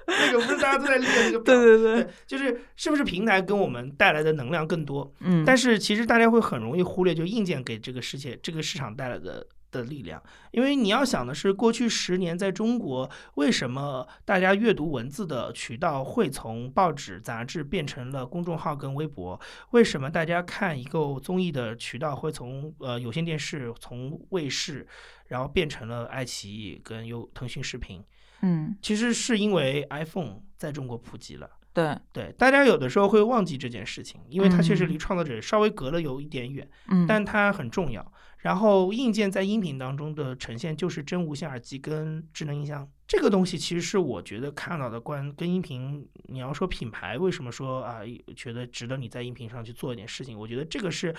[0.07, 1.39] 那个，不是大家都在练那个？
[1.39, 5.11] 对对对，就是是不是平台跟我们带来的能量更多？
[5.21, 9.45] 嗯，但是其实大家会很容易忽略，就硬件给这个世界、这个市场带来的。
[9.71, 19.39] 的力量，因为你要想的是，过去十年在中国，为什么大家阅读文字的渠道会从报纸、杂志变成了公众号跟微博？
[19.71, 24.87] 为什么大家看一个综艺的渠道会从呃有线电视、从卫视，
[25.27, 28.03] 然后变成了爱奇艺跟有腾讯视频？
[28.41, 31.49] 嗯，其实是因为 iPhone 在中国普及了。
[31.71, 38.11] 对对，大家有的时候会忘记这件事情，因为它确实离创作者稍微隔了有一点远，嗯，但它很重要。
[38.39, 47.99] 然后硬件在音频当中的呈现就是真无线耳机跟智能音箱，这个东西其实是我觉得看到的关跟音频，你要说品牌为什么说啊，
[48.35, 51.13] 觉得值得你在音频上去做一点事情，我觉得这个是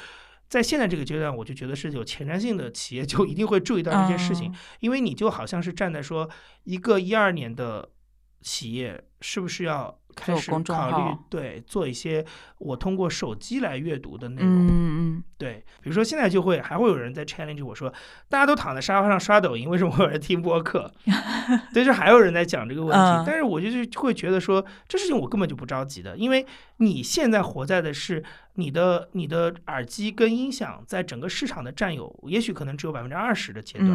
[0.49, 6.29] 在现在这个阶段，我就觉得是有前瞻性的企业就一定会注意到这件事情，因为你就好像是站在说
[6.65, 7.91] 一个一二年的
[8.41, 9.97] 企业是不是要。
[10.13, 12.27] 开始考虑对做一些
[12.59, 17.93] 我通过手机来阅读的内容，嗯嗯，对，比如说现在就会还会有人在 challenge 我说，
[18.29, 20.91] 大家都躺在沙发上刷抖音，为什么会有人听播客？
[21.75, 26.45] 对，就还有人在讲这个问题，但是我就是会觉得说，这事情我根本就不着急的，因为
[26.79, 28.23] 你现在活在的是
[28.55, 33.89] 你的你的耳机跟音响在整个市场的占有，也许可能只有百分之二十的阶段，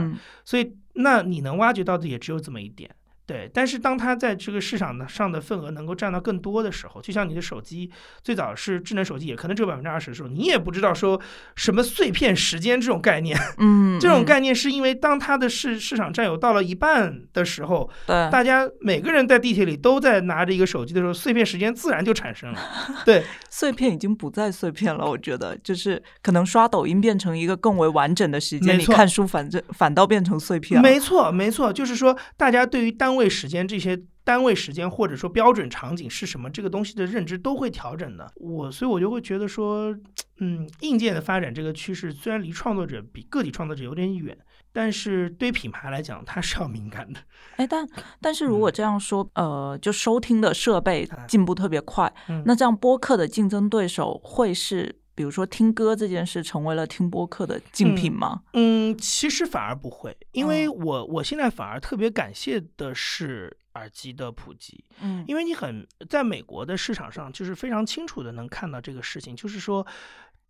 [0.44, 2.90] 所以那你能挖掘到的也只有这么一点。
[3.28, 7.90] 对，但是当它在这个市场上的份额能够占到更多的时候，就像你的手机
[8.24, 11.20] 最早是智能手机，也可能只有百分之二十的时候，你也不知道说
[11.56, 13.36] 什么碎片时间这种概念。
[13.58, 22.60] 嗯，这种概念是因为当它的市市场占有到了一半的时候，对，大家每个人在地铁里都在拿着一个手机的时候，碎片时间自然就产生了。
[23.06, 30.88] 对， 碎片已经不再碎片了，我觉得就是可能刷抖音变成一个更为完整的时间，你看书反正反倒变成碎片了。
[30.88, 38.30] 没错，没错，就是说大家对于单单位时间这些单位时间或者说标准场景是什么，这个东西的认知都会调整的。
[38.36, 39.96] 我所以，我就会觉得说，
[40.40, 44.38] 嗯，硬件的发展这个趋势虽然离创作者比个体创作者有点远，
[44.74, 47.22] 但是对品牌来讲，它是要敏感的。
[47.56, 47.88] 哎，但
[48.20, 52.14] 但是如果这样说，呃，就收听的设备进步特别快，
[52.46, 55.00] 那这样播客的竞争对手会是？
[55.16, 58.44] 比如说听歌这件事成为了听播客的竞品吗？
[58.52, 64.84] 嗯，其实反而不会，因为我我现在反而特别感谢的是耳机的普及。
[65.02, 69.88] 嗯，因为你很在美国的市场上，就是非常清楚的能看到这个事情，就是说，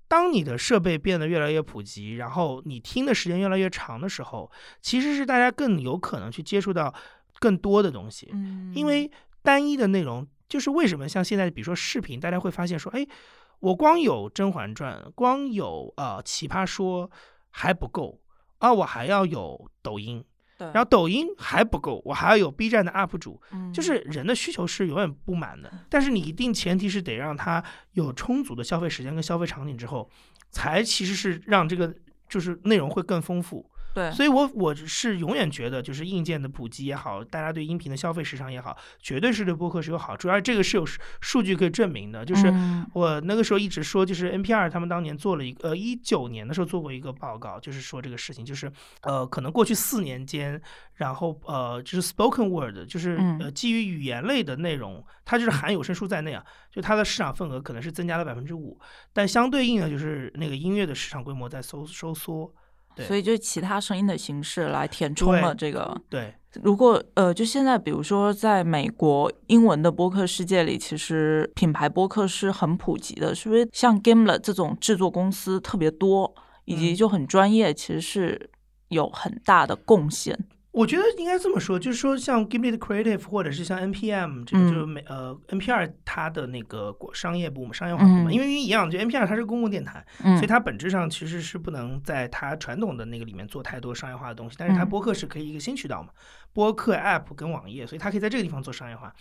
[0.07, 4.51] 当你的设备变得越来越普及，然后你听的时间越来越长的时候，
[4.81, 6.91] 其实是大家更有可能去接触到
[7.37, 8.31] 更多的东西。
[8.33, 9.11] 嗯，因为
[9.43, 13.05] 单一的内容，就是为什么像现在，比如说视频，大家会发现说，哎。
[13.59, 17.09] 我光有《甄嬛传》，光有呃《奇葩说》
[17.49, 18.19] 还不够
[18.59, 18.71] 啊！
[18.71, 20.23] 我还要有抖音，
[20.57, 23.41] 然后抖音还不够，我还要有 B 站的 UP 主。
[23.51, 27.63] 嗯，就是人的需求是永远不满的， 但是你一定前提是得让他
[27.93, 30.09] 有充足的消费时间跟消费场景之后，
[30.51, 31.93] 才其实是让这个
[32.29, 33.69] 就是内容会更丰富。
[33.95, 40.85] 对，所以，我我是永远觉得，就是硬件的普及也好，大家对音频的消费市场也好，绝对是对播客是有好处，而这个是有
[41.21, 42.25] 数据可以证明的。
[42.25, 42.53] 就是
[42.93, 48.69] 我那个时候一直说，就是 NPR 他们当年做了一个，呃，一九年的时候做过一个报告，就是说这个事情，就是
[49.03, 50.61] 呃，可能过去四年间，
[50.95, 58.77] 然后呃，就是 spoken word，就是呃，基于语言类的内容，它就是含有声书在内啊，就它的市场份额可能是增加了百分之五，
[59.13, 62.53] 但相对应的就是那个音乐的市场规模在收收缩。
[62.99, 65.99] 所以就其他声音的形式来填充了这个。
[66.09, 73.67] 对，如果呃，就现在比如说在美国英文的播客世界里，其实品牌播客是很普及的，是不是？
[73.73, 76.33] 像 Gimlet 这种制作公司特别多，
[76.65, 78.49] 以及就很专业，其实是
[78.89, 80.37] 有很大的贡献。
[80.75, 94.57] 我觉得应该这么说，就是说像 Gimlet Creative 或者是像 NPM 这个，就是美呃 NPR 它的那个商业部门、商业化部门，因为一样，就 NPR 它是公共电台，所以它本质上其实是不能在它传统的那个里面做太多商业化的东西。
[94.59, 96.09] 但是它播客是可以一个新渠道嘛，
[96.51, 99.13] 播客 App 跟网页，所以它可以在这个地方做商业化。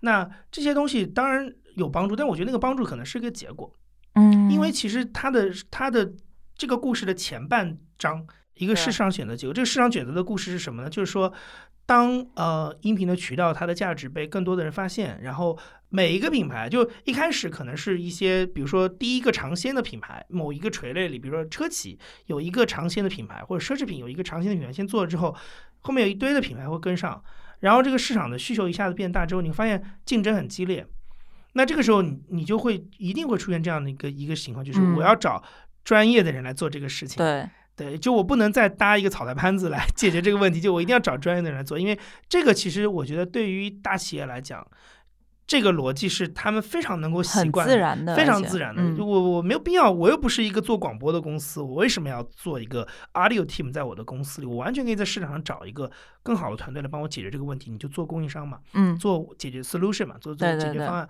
[0.00, 3.72] 那这些东西当然有帮助，但我觉得那个帮助可能是个结果，
[4.12, 6.12] 嗯，因为其实它的它的
[6.54, 8.26] 这个故事的前半章。
[8.58, 10.90] 一个市场选择结果，这个市场选择的故事是什么呢？
[10.90, 11.32] 就是说，
[11.86, 25.34] 当呃音频的渠道它的价值被更多的人发现，然后每一个品牌就一开始可能是一些，比如说第一个尝鲜的品牌，某一个垂类里，比如说车企有一个尝鲜的品牌，或者奢侈品有一个尝鲜的品牌，先做了之后，
[25.80, 27.22] 后面有一堆的品牌会跟上，
[27.60, 30.86] 然后这个市场的需求一下子变大之后，你发现竞争很激烈，
[31.54, 35.42] 那这个时候你你就会一定会出现这样的一个一个情况，就是我要找
[35.84, 37.16] 专业的人来做这个事情。
[37.16, 37.48] 对。
[37.78, 41.96] 对，就我不能再搭一个草台班子来解决这个问题，就我一定要找专业的人来做，因为
[42.28, 44.66] 这个其实我觉得对于大企业来讲，
[45.46, 48.82] 这个逻辑是他们非常能够习惯、自然的、非常自然的。
[49.02, 54.46] 我我没有必要，我又不是一个做广播的公司，我为什么要做一个 audio team 在我的公司里？
[54.46, 55.90] 我完全可以在市场上找一个
[56.22, 57.70] 更好的团队来帮我解决这个问题。
[57.70, 61.08] 你就做供应商嘛，嗯，做解决 solution 嘛，做做解决方案。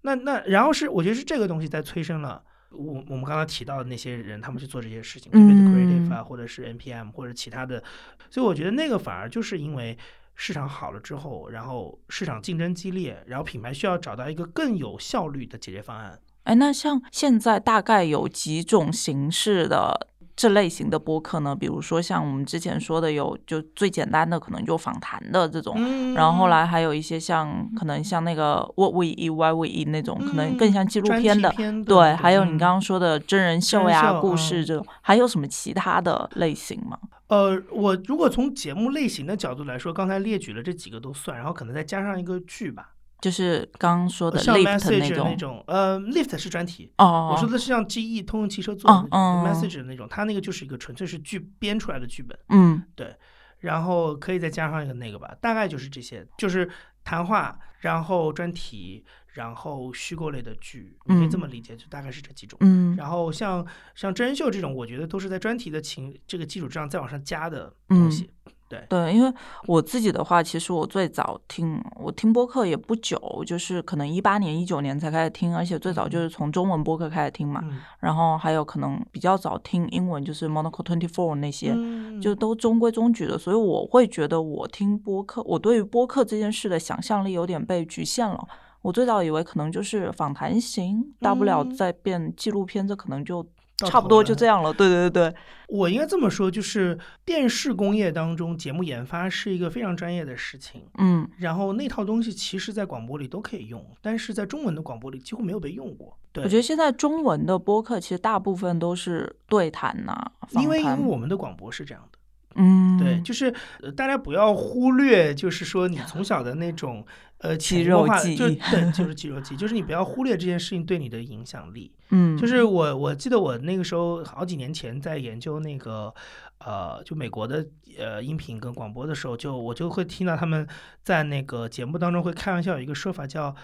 [0.00, 2.42] 那那然后是我觉得是这个东西在催生了。
[2.72, 5.85] 我我们刚刚提到的那些人，他们去做这些事情，creative
[6.16, 7.82] 啊，或者是 NPM 或者其他的，
[8.30, 9.96] 所以我觉得那个反而就是因为
[10.34, 16.18] 市场好了之后，然后市场竞争激烈，然后品牌需要找到一个更有效率的解决方案。
[16.44, 20.08] 哎，那像现在大概有几种形式的？
[20.36, 25.74] 这类型的播客呢，比如说像我们之前说的，有就最简单的可能就访谈的这种，
[26.14, 31.50] 然后后来还有一些像可能像那个 What We Eat Why We Eat 那种，可能更像纪录片的，
[31.86, 36.98] 对，还有你刚刚说的真人秀呀、故事这种，还有什么其他的类型吗？
[37.28, 42.90] 呃，我如果从节目类型的角度来说，刚才列举了这几个都算，然后可能再加上一个剧吧。
[43.26, 46.92] 就是刚刚说的像 message 那种，呃，lift 是专题。
[46.98, 52.38] 哦，我说的是像 GE 通用汽车做的 message 的那种，它那个就是一个纯粹是剧编出来的剧本。
[52.50, 53.12] 嗯，对。
[53.58, 56.70] 然后可以再加上一个那个吧，大概就是这些，就是
[57.02, 62.56] 谈话，然后专题，然后虚构类的剧，你可以这么理解，就大概是这几种。
[62.60, 62.94] 嗯。
[62.94, 68.30] 然后像像真人秀这种，我觉得都是在专题的情这个基础之上再往上加的东西。
[68.68, 69.32] 对对，因为
[69.66, 77.62] 我自己的话，其实我最早听我听播客也不久，就是可能一八年、一九年才开始听，而且最早就是从中文播客开始听嘛。
[78.00, 81.76] 然后还有可能比较早听英文，就是 Monaco Twenty Four 那些，
[82.20, 83.38] 就都中规中矩的。
[83.38, 88.46] 所以我会觉得我听播客，我对于播客这件事的想象力有点被局限了。
[88.82, 93.46] 我最早以为可能就是访谈型，大不了再变纪录片，这可能就。
[93.78, 95.34] 差不多就这样了，对对对对，
[95.68, 106.16] 我应该这么说，就是电视工业当中节目研发是一个非常专业的事情，嗯，然后那套东西其实在广播里都可以用，但是在中文的广播里几乎没有被用过。
[106.32, 110.16] 对，我觉得现在中文的播客其实大部分都是对谈呐，
[110.52, 112.18] 因为因为我们的广播是这样的，
[112.54, 113.52] 嗯，对，就是
[113.94, 117.04] 大家不要忽略，就是说你从小的那种。
[117.38, 121.92] 呃，肌肉记忆，就对，就是 肌肉记忆，就是你不要忽略这件事情对你的影响力。
[122.10, 126.12] 嗯，就是我我记得我那个时候好几年前在研究那个
[126.58, 127.66] 呃，就美国的
[127.98, 130.66] 呃音频跟广播的时候，就我就会听到他们
[131.02, 133.54] 在那个节目当中会开玩笑有一个说法叫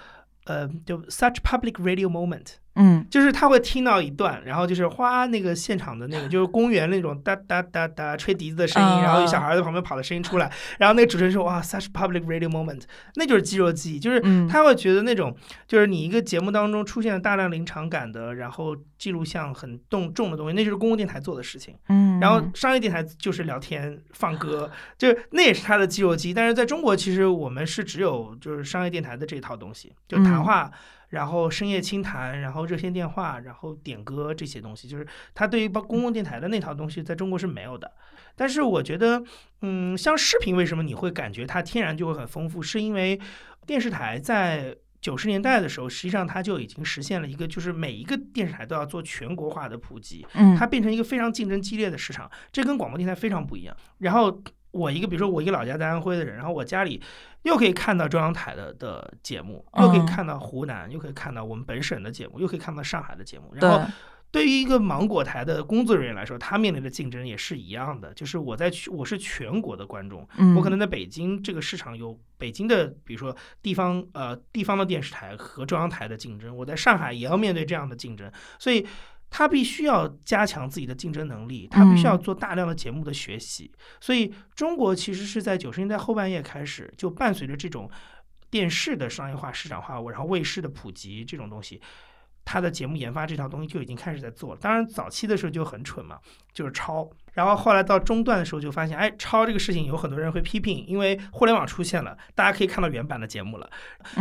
[0.44, 2.56] 呃，就 such public radio moment。
[2.74, 12.80] 嗯，就是他会听到一段，然后就是哗，那个现场的那个就是公园那种哒哒哒哒吹笛子的声音，然后有小孩在旁边跑的声音出来，然后那个主持人说哇，such public radio moment，
[13.16, 21.74] 那就是肌肉记忆，就是他会觉得那种就是你一个节目当中出现了大量临场感的，然后记录像很重重的东西，那就是公共电台做的事情。
[21.88, 26.34] 嗯，然后商业电台就是聊天放歌，就是那也是他的肌肉记忆。
[26.34, 30.70] 但是在中国，其实我们是只有就是商业电台的这套东西，就谈话。
[31.12, 37.92] 然后深夜清谈，然后热线电话，然后点歌这些东西，就是他对于包公共电台的那套东西，在中国是没有的。
[38.34, 39.22] 但是我觉得，
[39.60, 42.62] 嗯，像视频，为什么你会感觉它天然就会很丰富？
[42.62, 43.20] 是因为
[43.66, 53.76] 电视台在九十年代的时候，实际上它就已经实现了一个，就是每一个电视台都要做全国化的普及，嗯，它变成一个非常竞争激烈的市场，这跟广播电台非常不一样。
[53.98, 54.42] 然后。
[54.72, 57.00] 我一个，比如说我一个老家在安徽的人，然后我家里
[57.42, 63.52] 又可以看到中央台的的节目，又可以看到湖南，又可以看到我们本省的节目，又可以看到上海的节目。
[63.54, 63.86] 然后
[64.30, 78.86] 对于一个芒果台的工作人员来说，他面临的竞争也是一样的，就是我在我是全国的观众，我可能在北京这个市场有北京的，比如说地方呃地方的电视台和中央台的竞争，我在上海也要面对这样的竞争，所以。
[79.34, 83.72] 他必须要加强自己的竞争能力，他必须要做大量的节目的学习。
[83.98, 87.90] 所以，中国其实是在九十年代后半叶开始，就伴随着这种
[88.50, 91.80] 电视的商业化、市场化，然后卫视的普及这种东西，
[92.44, 94.60] 他的节目研发这套东西就已经开始在做了。
[94.60, 96.20] 当然，早期的时候就很蠢嘛，
[96.52, 97.08] 就是抄。
[97.32, 103.68] 然后后来到中段的时候，就发现，哎，抄这个事情有很多人会批评，因为互联网出现了，大家可以看到原版的节目了。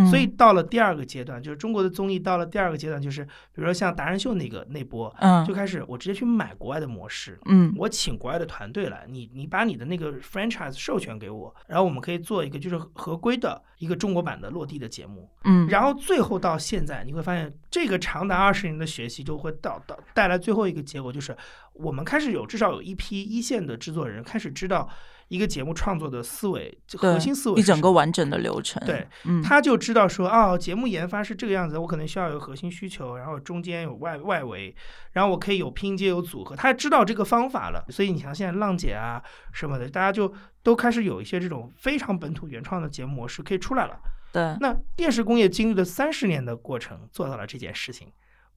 [0.09, 21.35] 所以到了第二个阶段，就是中国的综艺到了第二个阶段，就是比如说像达人秀那个那波，嗯，就开始我直接去买国外的模式，嗯，我请国外的团队来，你你把你的那个 franchise 授权给我，然后我们可以做一个就是合规的一个中国版的落地的节目，嗯，然后最后到现在，你会发现这个长达二十年的学习就会到到带来最后一个结果就是。
[21.73, 24.87] 我们开始有至少有一批一线的制作人开始知道
[25.29, 28.85] 一个节目创作的思维，核心思维一整个完整的流程。
[28.85, 34.75] 对，嗯，他就知道说哦，节目研发是这个样子，我可能需要有核心需求，然后中间有外外围，
[35.13, 37.85] 然后我可以有拼接有组合，他知道这个方法了。
[37.89, 43.97] 所以你像现在浪姐啊什么的，大家就都开始有一些这种非常本土原创的节目模式可以出来了。
[44.33, 48.11] 对，那电视工业经历了三十年的过程，做到了这件事情。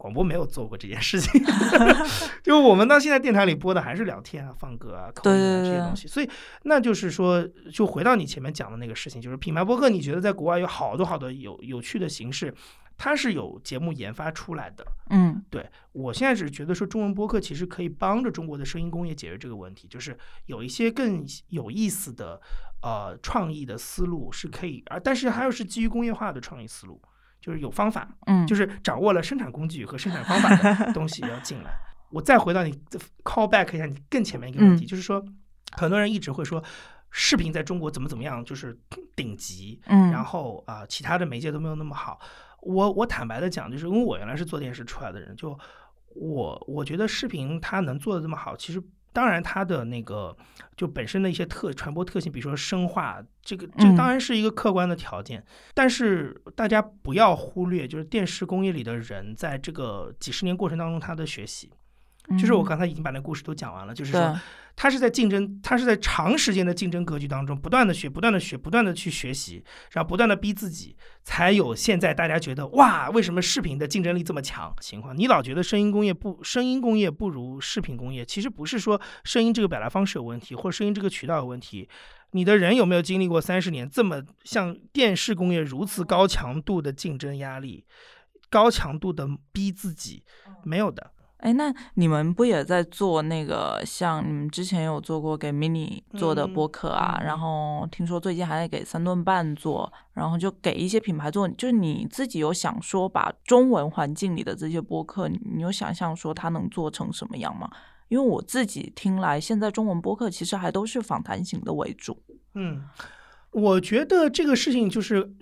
[0.04, 1.42] 广播没有做过这件事情
[2.44, 6.06] 就我们到现在电台里播的还是聊天啊、放歌啊、口音啊这些东西。
[6.06, 6.28] 所以，
[6.64, 12.54] 那就是说，就回到你前面讲的那个事情，就是品牌播客，你觉得在国外有好多好多有有趣的形式，
[12.98, 14.84] 它是有节目研发出来的。
[15.08, 20.14] 嗯，对我现在只是觉得说，中文播客其实可以帮着中国的声音工业解决这个问题，就是
[20.44, 22.38] 有一些更有意思的
[22.82, 27.00] 呃创意的思路是可以，而但是还有是基于工业化的创意思路。
[27.44, 31.70] 就是有方法，嗯，就是掌握了生产工具和生产方法的东西 要进来。
[32.10, 32.72] 我再回到你
[33.22, 35.22] call back 一下，你更前面一个问题，就是说，
[35.72, 36.64] 很多人一直会说
[37.10, 38.74] 视频在中国怎么怎么样，就是
[39.14, 42.18] 顶级，嗯，然后啊，其他的媒介都没有那么好。
[42.62, 45.58] 我我坦白的讲，就是因为我原来是做电视出来的人，就
[46.14, 48.82] 我我觉得视频它能做的这么好，其实。
[49.14, 50.36] 当然，它的那个
[50.76, 55.42] 就本身的一些特传播特性，比如说生化，这个这当然是一个客观的条件。
[55.72, 61.70] 但是大家不要忽略，就是电视工业里的人在这个几十年过程当中他的学习，
[62.38, 64.38] 就是我刚才已经把那故事都讲完了，就是说。
[64.76, 74.74] 他是在竞争，他是在长时间的竞争格局当中，不断的学，不断的学，不断的去学习，然后不断的逼自己，才有现在大家觉得哇，为什么视频的竞争力这么强？
[74.80, 81.88] 情况，你老觉得声音工业不，声音工业不如视频工业，其实不是说声音这个表达方式有问题，或者声音这个渠道有问题，
[82.32, 87.84] 你的人有没有经历过三十年这么像电视工业如此高强度的竞争压力，
[88.50, 90.24] 高强度的逼自己，
[90.64, 91.12] 没有的。
[91.44, 97.20] 哎，那你们不也在做那个像你们之前有做过给 mini 做的播客啊？
[97.22, 101.46] 然后听说最近还在给三顿半做，然后就给一些品牌做。
[101.50, 107.70] 就是你自己有想说把中文环境里的这些播客，你有想象说它能做成什么样吗？
[108.08, 112.22] 因为我自己听来，现在中文播客其实还都是访谈型的为主。
[112.54, 112.82] 嗯，
[113.50, 115.34] 我觉得这个事情就是。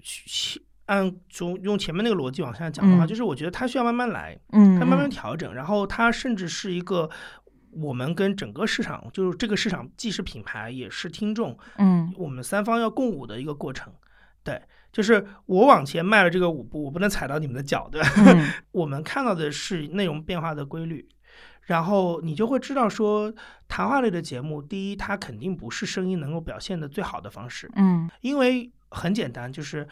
[0.86, 7.08] 按从用前面那个逻辑往下讲的话，就是我觉得它需要慢慢来，嗯，它慢慢调整，然后它甚至是一个
[7.70, 13.92] 我们跟整个市场，就是这个市场既是品牌也是听众，嗯，我们三方要共舞的一个过程。
[14.44, 14.60] 对，
[14.92, 18.08] 就是我往前迈了这个舞步，我不能踩到你们的脚，对吧？
[18.72, 21.08] 我们看到的是内容变化的规律，
[21.62, 23.32] 然后你就会知道说，
[23.68, 29.86] 谈话类的节目，第一，它肯定不是声音能够表现的最好的方式，嗯，因为很简单，就是。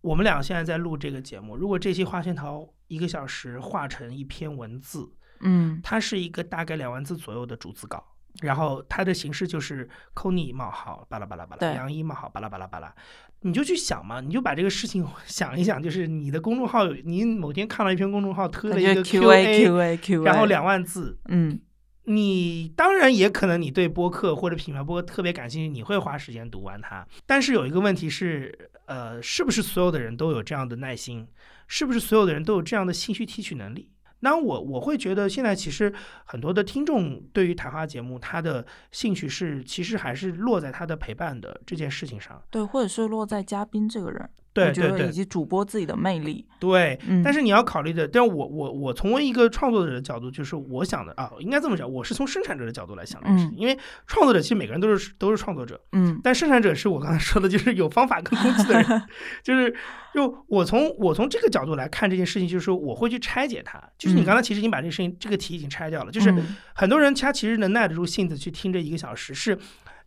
[0.00, 8.02] 我们俩现在在录这个节目，如果这期花仙桃一个小时画成一篇文字，嗯，它是一个大概两万字左右的逐字稿，
[8.40, 12.94] 然后它的形式就是 Kony 冒号巴拉巴拉巴拉，杨一冒号巴拉巴拉巴拉，
[13.40, 21.60] 你就去想嘛，你就把这个事情 想一想，就是你的公众号，你某天看到一篇公众号推了一个 Q A Q A Q A，然后两万字，嗯。
[22.08, 27.06] 你当然也可能你对播客或者品牌播客特别感兴趣，你会花时间读完它。
[27.26, 31.26] 但是有一个问题是，呃，是不是所有的人都有这样的耐心？
[31.66, 33.90] 是不是所有的人都有这样的兴趣提取能力？
[34.20, 35.92] 那我我会觉得现在其实
[36.24, 44.28] 很多的听众对于谈话节目，他的兴趣是其实还是落在他的陪伴的这件事情上，对，或者是落在嘉宾这个人。
[44.52, 46.44] 对对对，以及主播自己的魅力。
[46.58, 53.78] 对，但是你要考虑的，但我我我从一个创作者的角度，就是我想的啊，应该这么讲，我是从生产者的角度来想的，因为
[54.08, 59.02] 创作者其实每个人都是都是创作者，嗯，但生产者是我刚才说的，就是有方法跟工具的人，
[59.44, 59.72] 就是
[60.12, 66.34] 就我从我从这个角度来看这件事情，就是说我会去拆解它，就是你刚才其实已经把这个事情这个题已经拆掉了，就是
[66.74, 69.56] 很多人他其实能耐得住性子去听这一个小时，是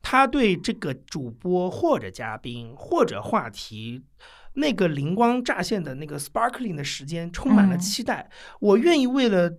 [0.01, 4.03] 他对这个主播或者嘉宾或者话题。
[4.55, 8.29] 那个灵光乍现的那个 sparkling 的时间，充满了期待。
[8.59, 9.49] 我愿意为了，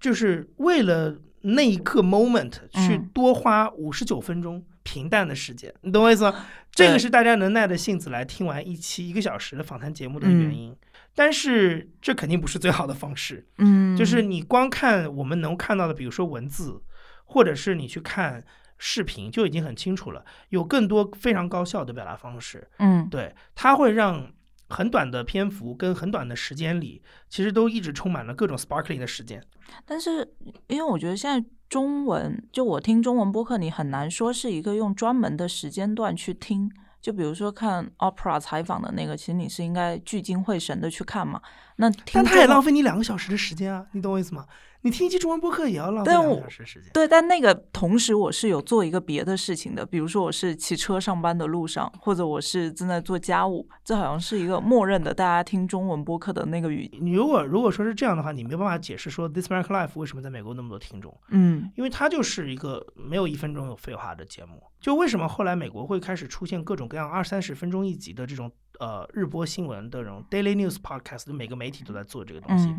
[0.00, 6.46] 就是为了那一刻 moment 去多花五十九分钟平淡的时间，你懂我意思吗？
[6.72, 10.74] 这个是大家能耐着性子来听完一期一个小时的访谈节目的原因。
[11.14, 13.46] 但是这肯定不是最好的方式。
[13.58, 16.80] 嗯，就是你光看我们能看到的，比如说文字，
[17.26, 18.42] 或者是你去看。
[18.78, 22.66] 视频就已经很清楚了，有更多非常高效的表达方式。
[22.78, 24.32] 嗯，对，它会让
[24.68, 29.44] 很短的篇幅跟很短的时间里，其实都一直充满了各种 sparkling 的时间。
[29.84, 30.26] 但是，
[30.68, 36.70] 因为我觉得现在中文，就我听中文播客，你很难说是一个用专门的时间段去听。
[37.00, 41.40] 就比如说看 opera 采访的那个，其实你是应该聚精会神的去看嘛。
[41.76, 44.44] 那但他也浪费你两个小时的时间啊，你懂我意思吗？
[44.82, 46.90] 你听一期中文播客也要浪费两个小时时间。
[46.92, 56.88] 对，但那个同时我是有做一个别的事情的，比如说我是骑车上班的路上，或者我是正在做家务，这好像是一个默认的大家听中文播客的那个语。
[57.00, 61.14] 你如果如果说是这样的话，你没有办法解释说 This American Life 为什么在美国那么多听众。
[61.30, 64.62] 嗯，因为它就是一个没有一分钟有废话的节目。
[64.80, 68.48] 就为什么后来美国会开始出现各种各样二三十分钟一集的这种
[68.78, 72.72] 呃日播新闻的这种 Daily News Podcast，每个媒体都在做这个东西。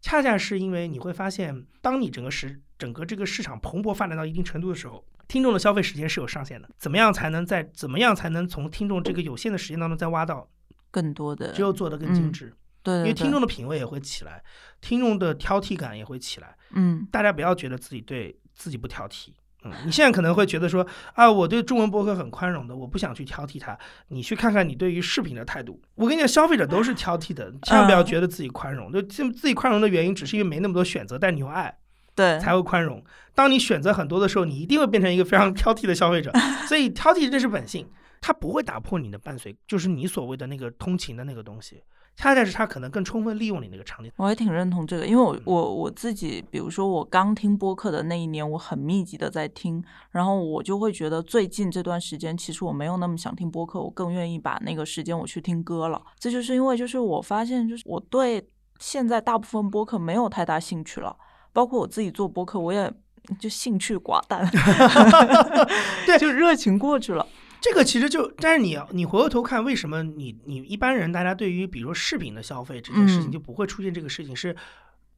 [0.00, 6.68] 恰恰是因为你会发现，当你整个市整个这个市场蓬勃发展到一定程度的时候，听众的消费时间是有上限的。
[6.78, 10.48] 怎么样才能在怎么样才能从听众这个有限的时间当中再挖到
[10.90, 11.52] 更多的？
[11.52, 12.54] 只有做得更精致。
[12.82, 14.42] 对，因为听众的品味也会起来，
[14.80, 16.56] 听众的挑剔感也会起来。
[16.70, 19.30] 嗯，大家不要觉得自己对自己不挑剔。
[19.64, 23.76] 嗯，你现在可能会觉得说啊，我对中文博客很宽容的，我不想去挑剔它。
[24.08, 25.80] 你去看看你对于视频的态度。
[25.96, 28.92] 我跟你讲，消费者都是挑剔的，千万不要觉得自己宽容。
[28.92, 31.76] 就自自己宽容的原因，只是因为没那么多选择，但你有爱，
[32.14, 33.02] 对，才会宽容。
[33.34, 36.32] 当你选择很多的时候，你一定会变成一个非常挑剔的消费者。
[36.68, 37.88] 所以挑剔这是本性，
[38.20, 41.82] 它不会打破你的伴随，就是你所谓的那个通勤的那个东西。
[42.18, 56.02] 恰恰是他可能更充分利用你那个场景，我也挺认同这个，因为我我我自己，比如说我刚听播客的那一年，我很密集的在听，然后我就会觉得最近这段时间，其实我没有那么想听播客，我更愿意把那个时间我去听歌了。
[56.18, 58.44] 这就是因为就是我发现，就是我对
[58.80, 61.16] 现在大部分播客没有太大兴趣了。
[61.52, 62.92] 包括我自己做播客，我也
[63.38, 64.44] 就兴趣寡淡，
[66.04, 67.24] 对，就热情过去了。
[67.60, 74.34] 这个其实就，但是你你回过头看，为什么你你一般人大家对于比如说饰品的消费这件事情就不会出现这个事情？
[74.36, 74.54] 是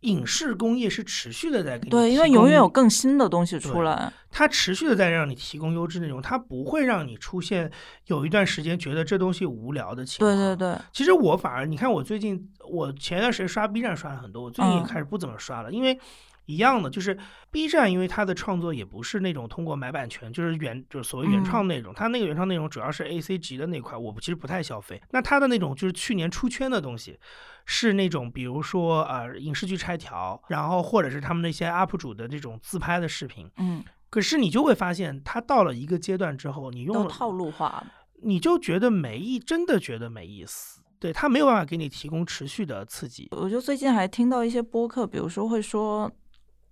[0.01, 7.70] 影视工业是持续的在给你对，因为永远有更新的东西出来，它持续的在让你提供优质内容，它不会让你出现
[8.07, 10.34] 有一段时间觉得这东西无聊的情况。
[10.34, 16.01] 对对对，其实我反而你看，我最近我前一段时间刷 B 站刷了很多，我最近也开始不怎么刷了，因为。
[16.47, 17.16] 一样的，就是
[17.51, 25.01] B 站，因为它的创作也不是那种通过买版权，就是原就是所谓原创内容，它那个原创内容主要是 A C 级的那块，我其实不太消费。
[25.11, 27.18] 那它的那种就是去年出圈的东西，
[27.64, 37.84] 是那种比如说呃影视剧拆条，然后或者是他们那些 UP 主的这种自拍的视频，嗯，可是你就会发现，它到了一个阶段之后，你用套路化，
[38.22, 43.28] 你就觉得没意，真的觉得没意思，对它没有办法给你提供持续的刺激。
[43.30, 46.11] 我就最近还听到一些播客，比如说会说。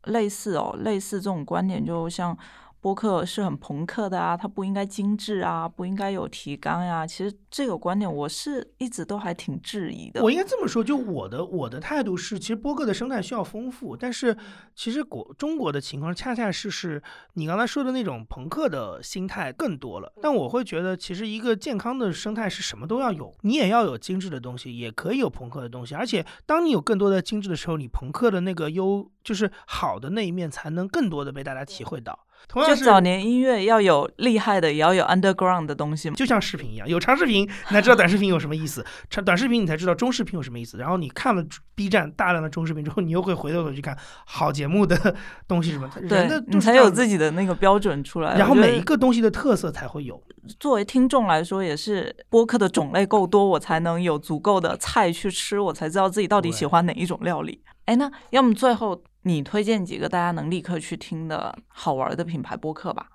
[0.09, 2.37] 类似哦，类似这种观点，就像。
[2.81, 7.07] 播客是很朋克的啊，它不应该精致啊，不应该有提纲呀。
[7.07, 10.23] 其实这个观点我是一直都还挺质疑的。
[10.23, 14.37] 我应该这么说，就我的我的态度是，其实播客的生态需要丰富，但是
[14.77, 17.03] 其实国中国的情况恰恰是是
[17.35, 20.13] 你刚才说的那种朋克的心态更多了。
[20.23, 25.97] 但我会觉得，其实一个健康的生态是什么都要有，你也要有精致的东西，也可以有朋克的东西。
[25.97, 32.17] 而且当你有更多的精致的时候，你朋克的那个优就是好的那一面才能更多的被大家体会到。
[32.47, 36.17] 同样是早年音乐要有厉害的，也要有 underground 的东西嘛。
[36.17, 40.79] 就像视频一样，有长视频，你才知道短视频有什么意思；长短视频，你才知道中视频有什么意思。
[40.79, 45.15] 然后你看了 B 站大量的中视频之后，你又会回过头去看好节目的
[45.47, 45.91] 东西什么。
[46.09, 48.39] 对，你才有自己的那个标准出来。
[48.39, 50.19] 然后每一个东西的特色才会有。
[50.59, 57.61] 作为听众来说，也是播客的种类够多，我才能有足够的菜去吃，我才知道自己到底喜欢哪一种料理。
[57.85, 59.03] 哎，那要么最后。
[59.29, 63.07] 你推荐几个大家能立刻去听的好玩的品牌播客吧，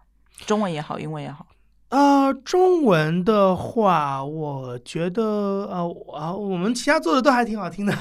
[0.45, 1.47] 中文也好，英文也好。
[1.89, 7.93] 啊，中文的话，我觉得呃啊，我们其他做的都还挺好听的，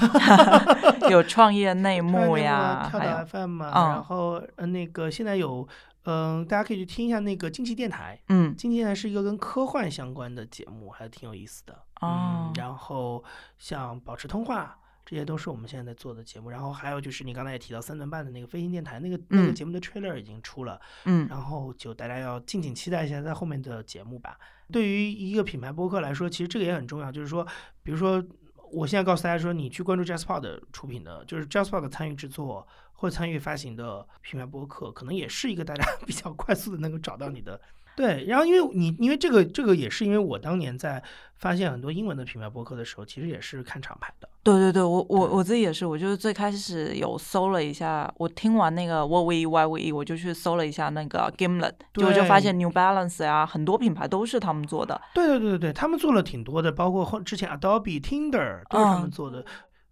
[1.09, 5.67] 有创业内幕呀，跳岛 FM 嘛，然后呃那个现在有
[6.05, 12.51] 嗯，大家可以去听一下那个经济电台，嗯，经济电台是一个跟科幻相关的节目，还挺有意思的哦。
[12.55, 13.23] 然后
[13.57, 14.77] 像保持通话。
[15.13, 24.39] 这些都是我们现在在做的节目，然后还有就是你刚才也提到三顿半的那个飞行电台，那个那个节目的 trailer 已经出了，嗯，然后就大家要敬请期待一下在后面的节目吧。
[24.71, 27.45] 对于一个品牌播客来说，其实这个也很重要，就是说，
[27.83, 28.23] 比如说，
[28.71, 37.61] 我现在告诉大家说，你去关注 JazzPod 出品的，就是 JazzPod 参与制作或参与发行的品牌播客，可能也是一个大家 比较快速的能够找到你的。
[37.95, 41.03] 对，然后因为你，因为这个，这个也是因为我当年在
[41.43, 44.29] 发现很多英文的品牌博客的时候，其实也是看厂牌的。
[44.43, 55.01] 对对对，我我我自己也是，我就是最开始有搜了一下，我听完那个 What We Why We，我就去搜了一下那个 Gimlet，就就发现 New Balance 呀，很多品牌都是他们做的。
[55.13, 59.45] 对对对对对，他们做了挺多的，包括后之前 Adobe、Tinder 都是他们做的。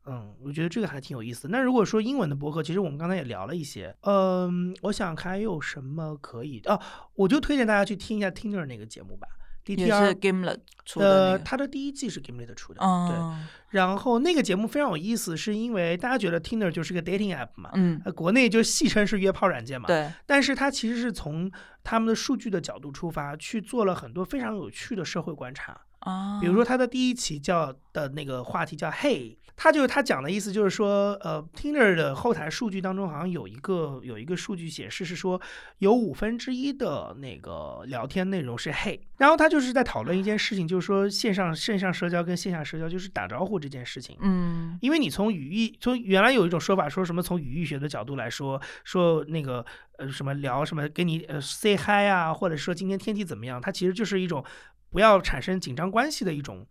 [0.06, 1.50] 嗯，我觉得这个还挺有意思。
[1.50, 3.94] 那如果说英文的博客，其实我们刚才也聊了一些。
[4.04, 6.80] 嗯，我想还有什么可以啊？
[7.16, 9.28] 我就推荐大家去听一下 Tinder 那个节目吧。
[9.64, 11.06] D T R Gimlet 出的。
[11.08, 12.80] 呃，它的第一季是 Gimlet 出的。
[12.80, 13.46] 对。
[13.70, 19.88] 然后那个节目非常有意思，是因为大家觉得 Tinder 就是个 dating app 嘛，嗯，国内就戏称是约炮软件嘛。
[19.88, 20.12] 对。
[20.26, 21.50] 但是它其实是从
[21.84, 25.80] 他们的数据的角度出发，去做了很多非常有趣的社会观察。
[26.00, 26.40] 啊。
[26.42, 29.38] 比如说，它的第一期叫的那个话题叫 Hey。
[29.64, 35.40] 他就是他讲的意思，就是说，呃，Tinder 的后台数据当中好像有一个有一个数据显示是说，
[35.78, 44.18] 有五分之一的那个聊天内容是 Hey，然后他就是在讨论一件事情，就是说线上线上社交跟线下社交就是打招呼这件事情。
[44.22, 49.64] 嗯，因为你从语义从原来有一种说法，说什么从语义学的角度来说，说那个
[50.00, 54.44] 呃什么聊什么跟你呃 say hi 啊，或者说今天天气怎么样，它其实就是一种
[54.90, 56.66] 不要产生紧张关系的一种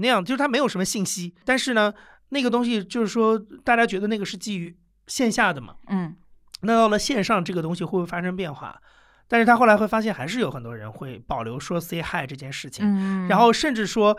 [0.00, 1.94] 那样，就是它没有什么信息，但是呢。
[2.34, 4.76] 那个东西就是说，大家觉得那个是基于
[5.06, 5.76] 线下的嘛？
[5.86, 6.14] 嗯，
[6.60, 8.78] 那到了线上，这个东西会不会发生变化？
[9.26, 14.18] 但是他后来会发现，还是有很多人会保留说 say hi 这件事情，嗯，然后甚至说。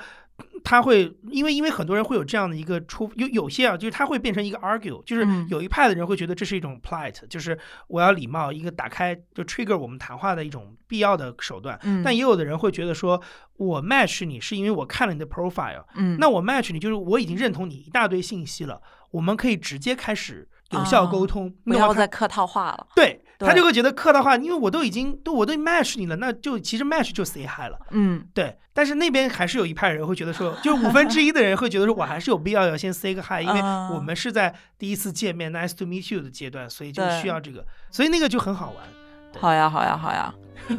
[0.66, 7.58] 他会因为因为很多人会有这样的一个出有有些啊，就是他会变成一个 argue，就是有一派的人会觉得这是一种 polite，就是
[7.88, 11.80] 我要礼貌，一个打开就 trigger 我们谈话的一种必要的手段。
[12.04, 13.22] 但也有的人会觉得说，
[13.58, 22.88] 我 match 你是因为我看了你的 profile，嗯，那我 match 你就是我已经认同你一大堆信息了，我们可以直接开始有效沟通，不要再客套话了。
[22.96, 23.22] 对。
[23.40, 28.58] 他就会觉得客套话，因为我都已经都我都 match 你了，那就其实 match 就 say hi 了，嗯，对。
[28.74, 33.62] 但是那边还是有一派人会觉得说，就五分之一的人会觉得说我还是有必要要先 say 个 hi，因为
[33.94, 39.42] 我们是在第一次见面 nice to meet you 的阶段，所以就需要这个，所以那个就很好玩。
[39.42, 40.34] 好呀，好呀，好呀。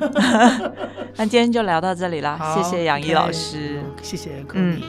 [1.16, 4.80] 那今天就聊到这里啦，谢谢杨毅老师，谢谢，嗯，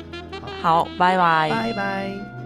[0.62, 2.37] 好，拜拜，拜拜。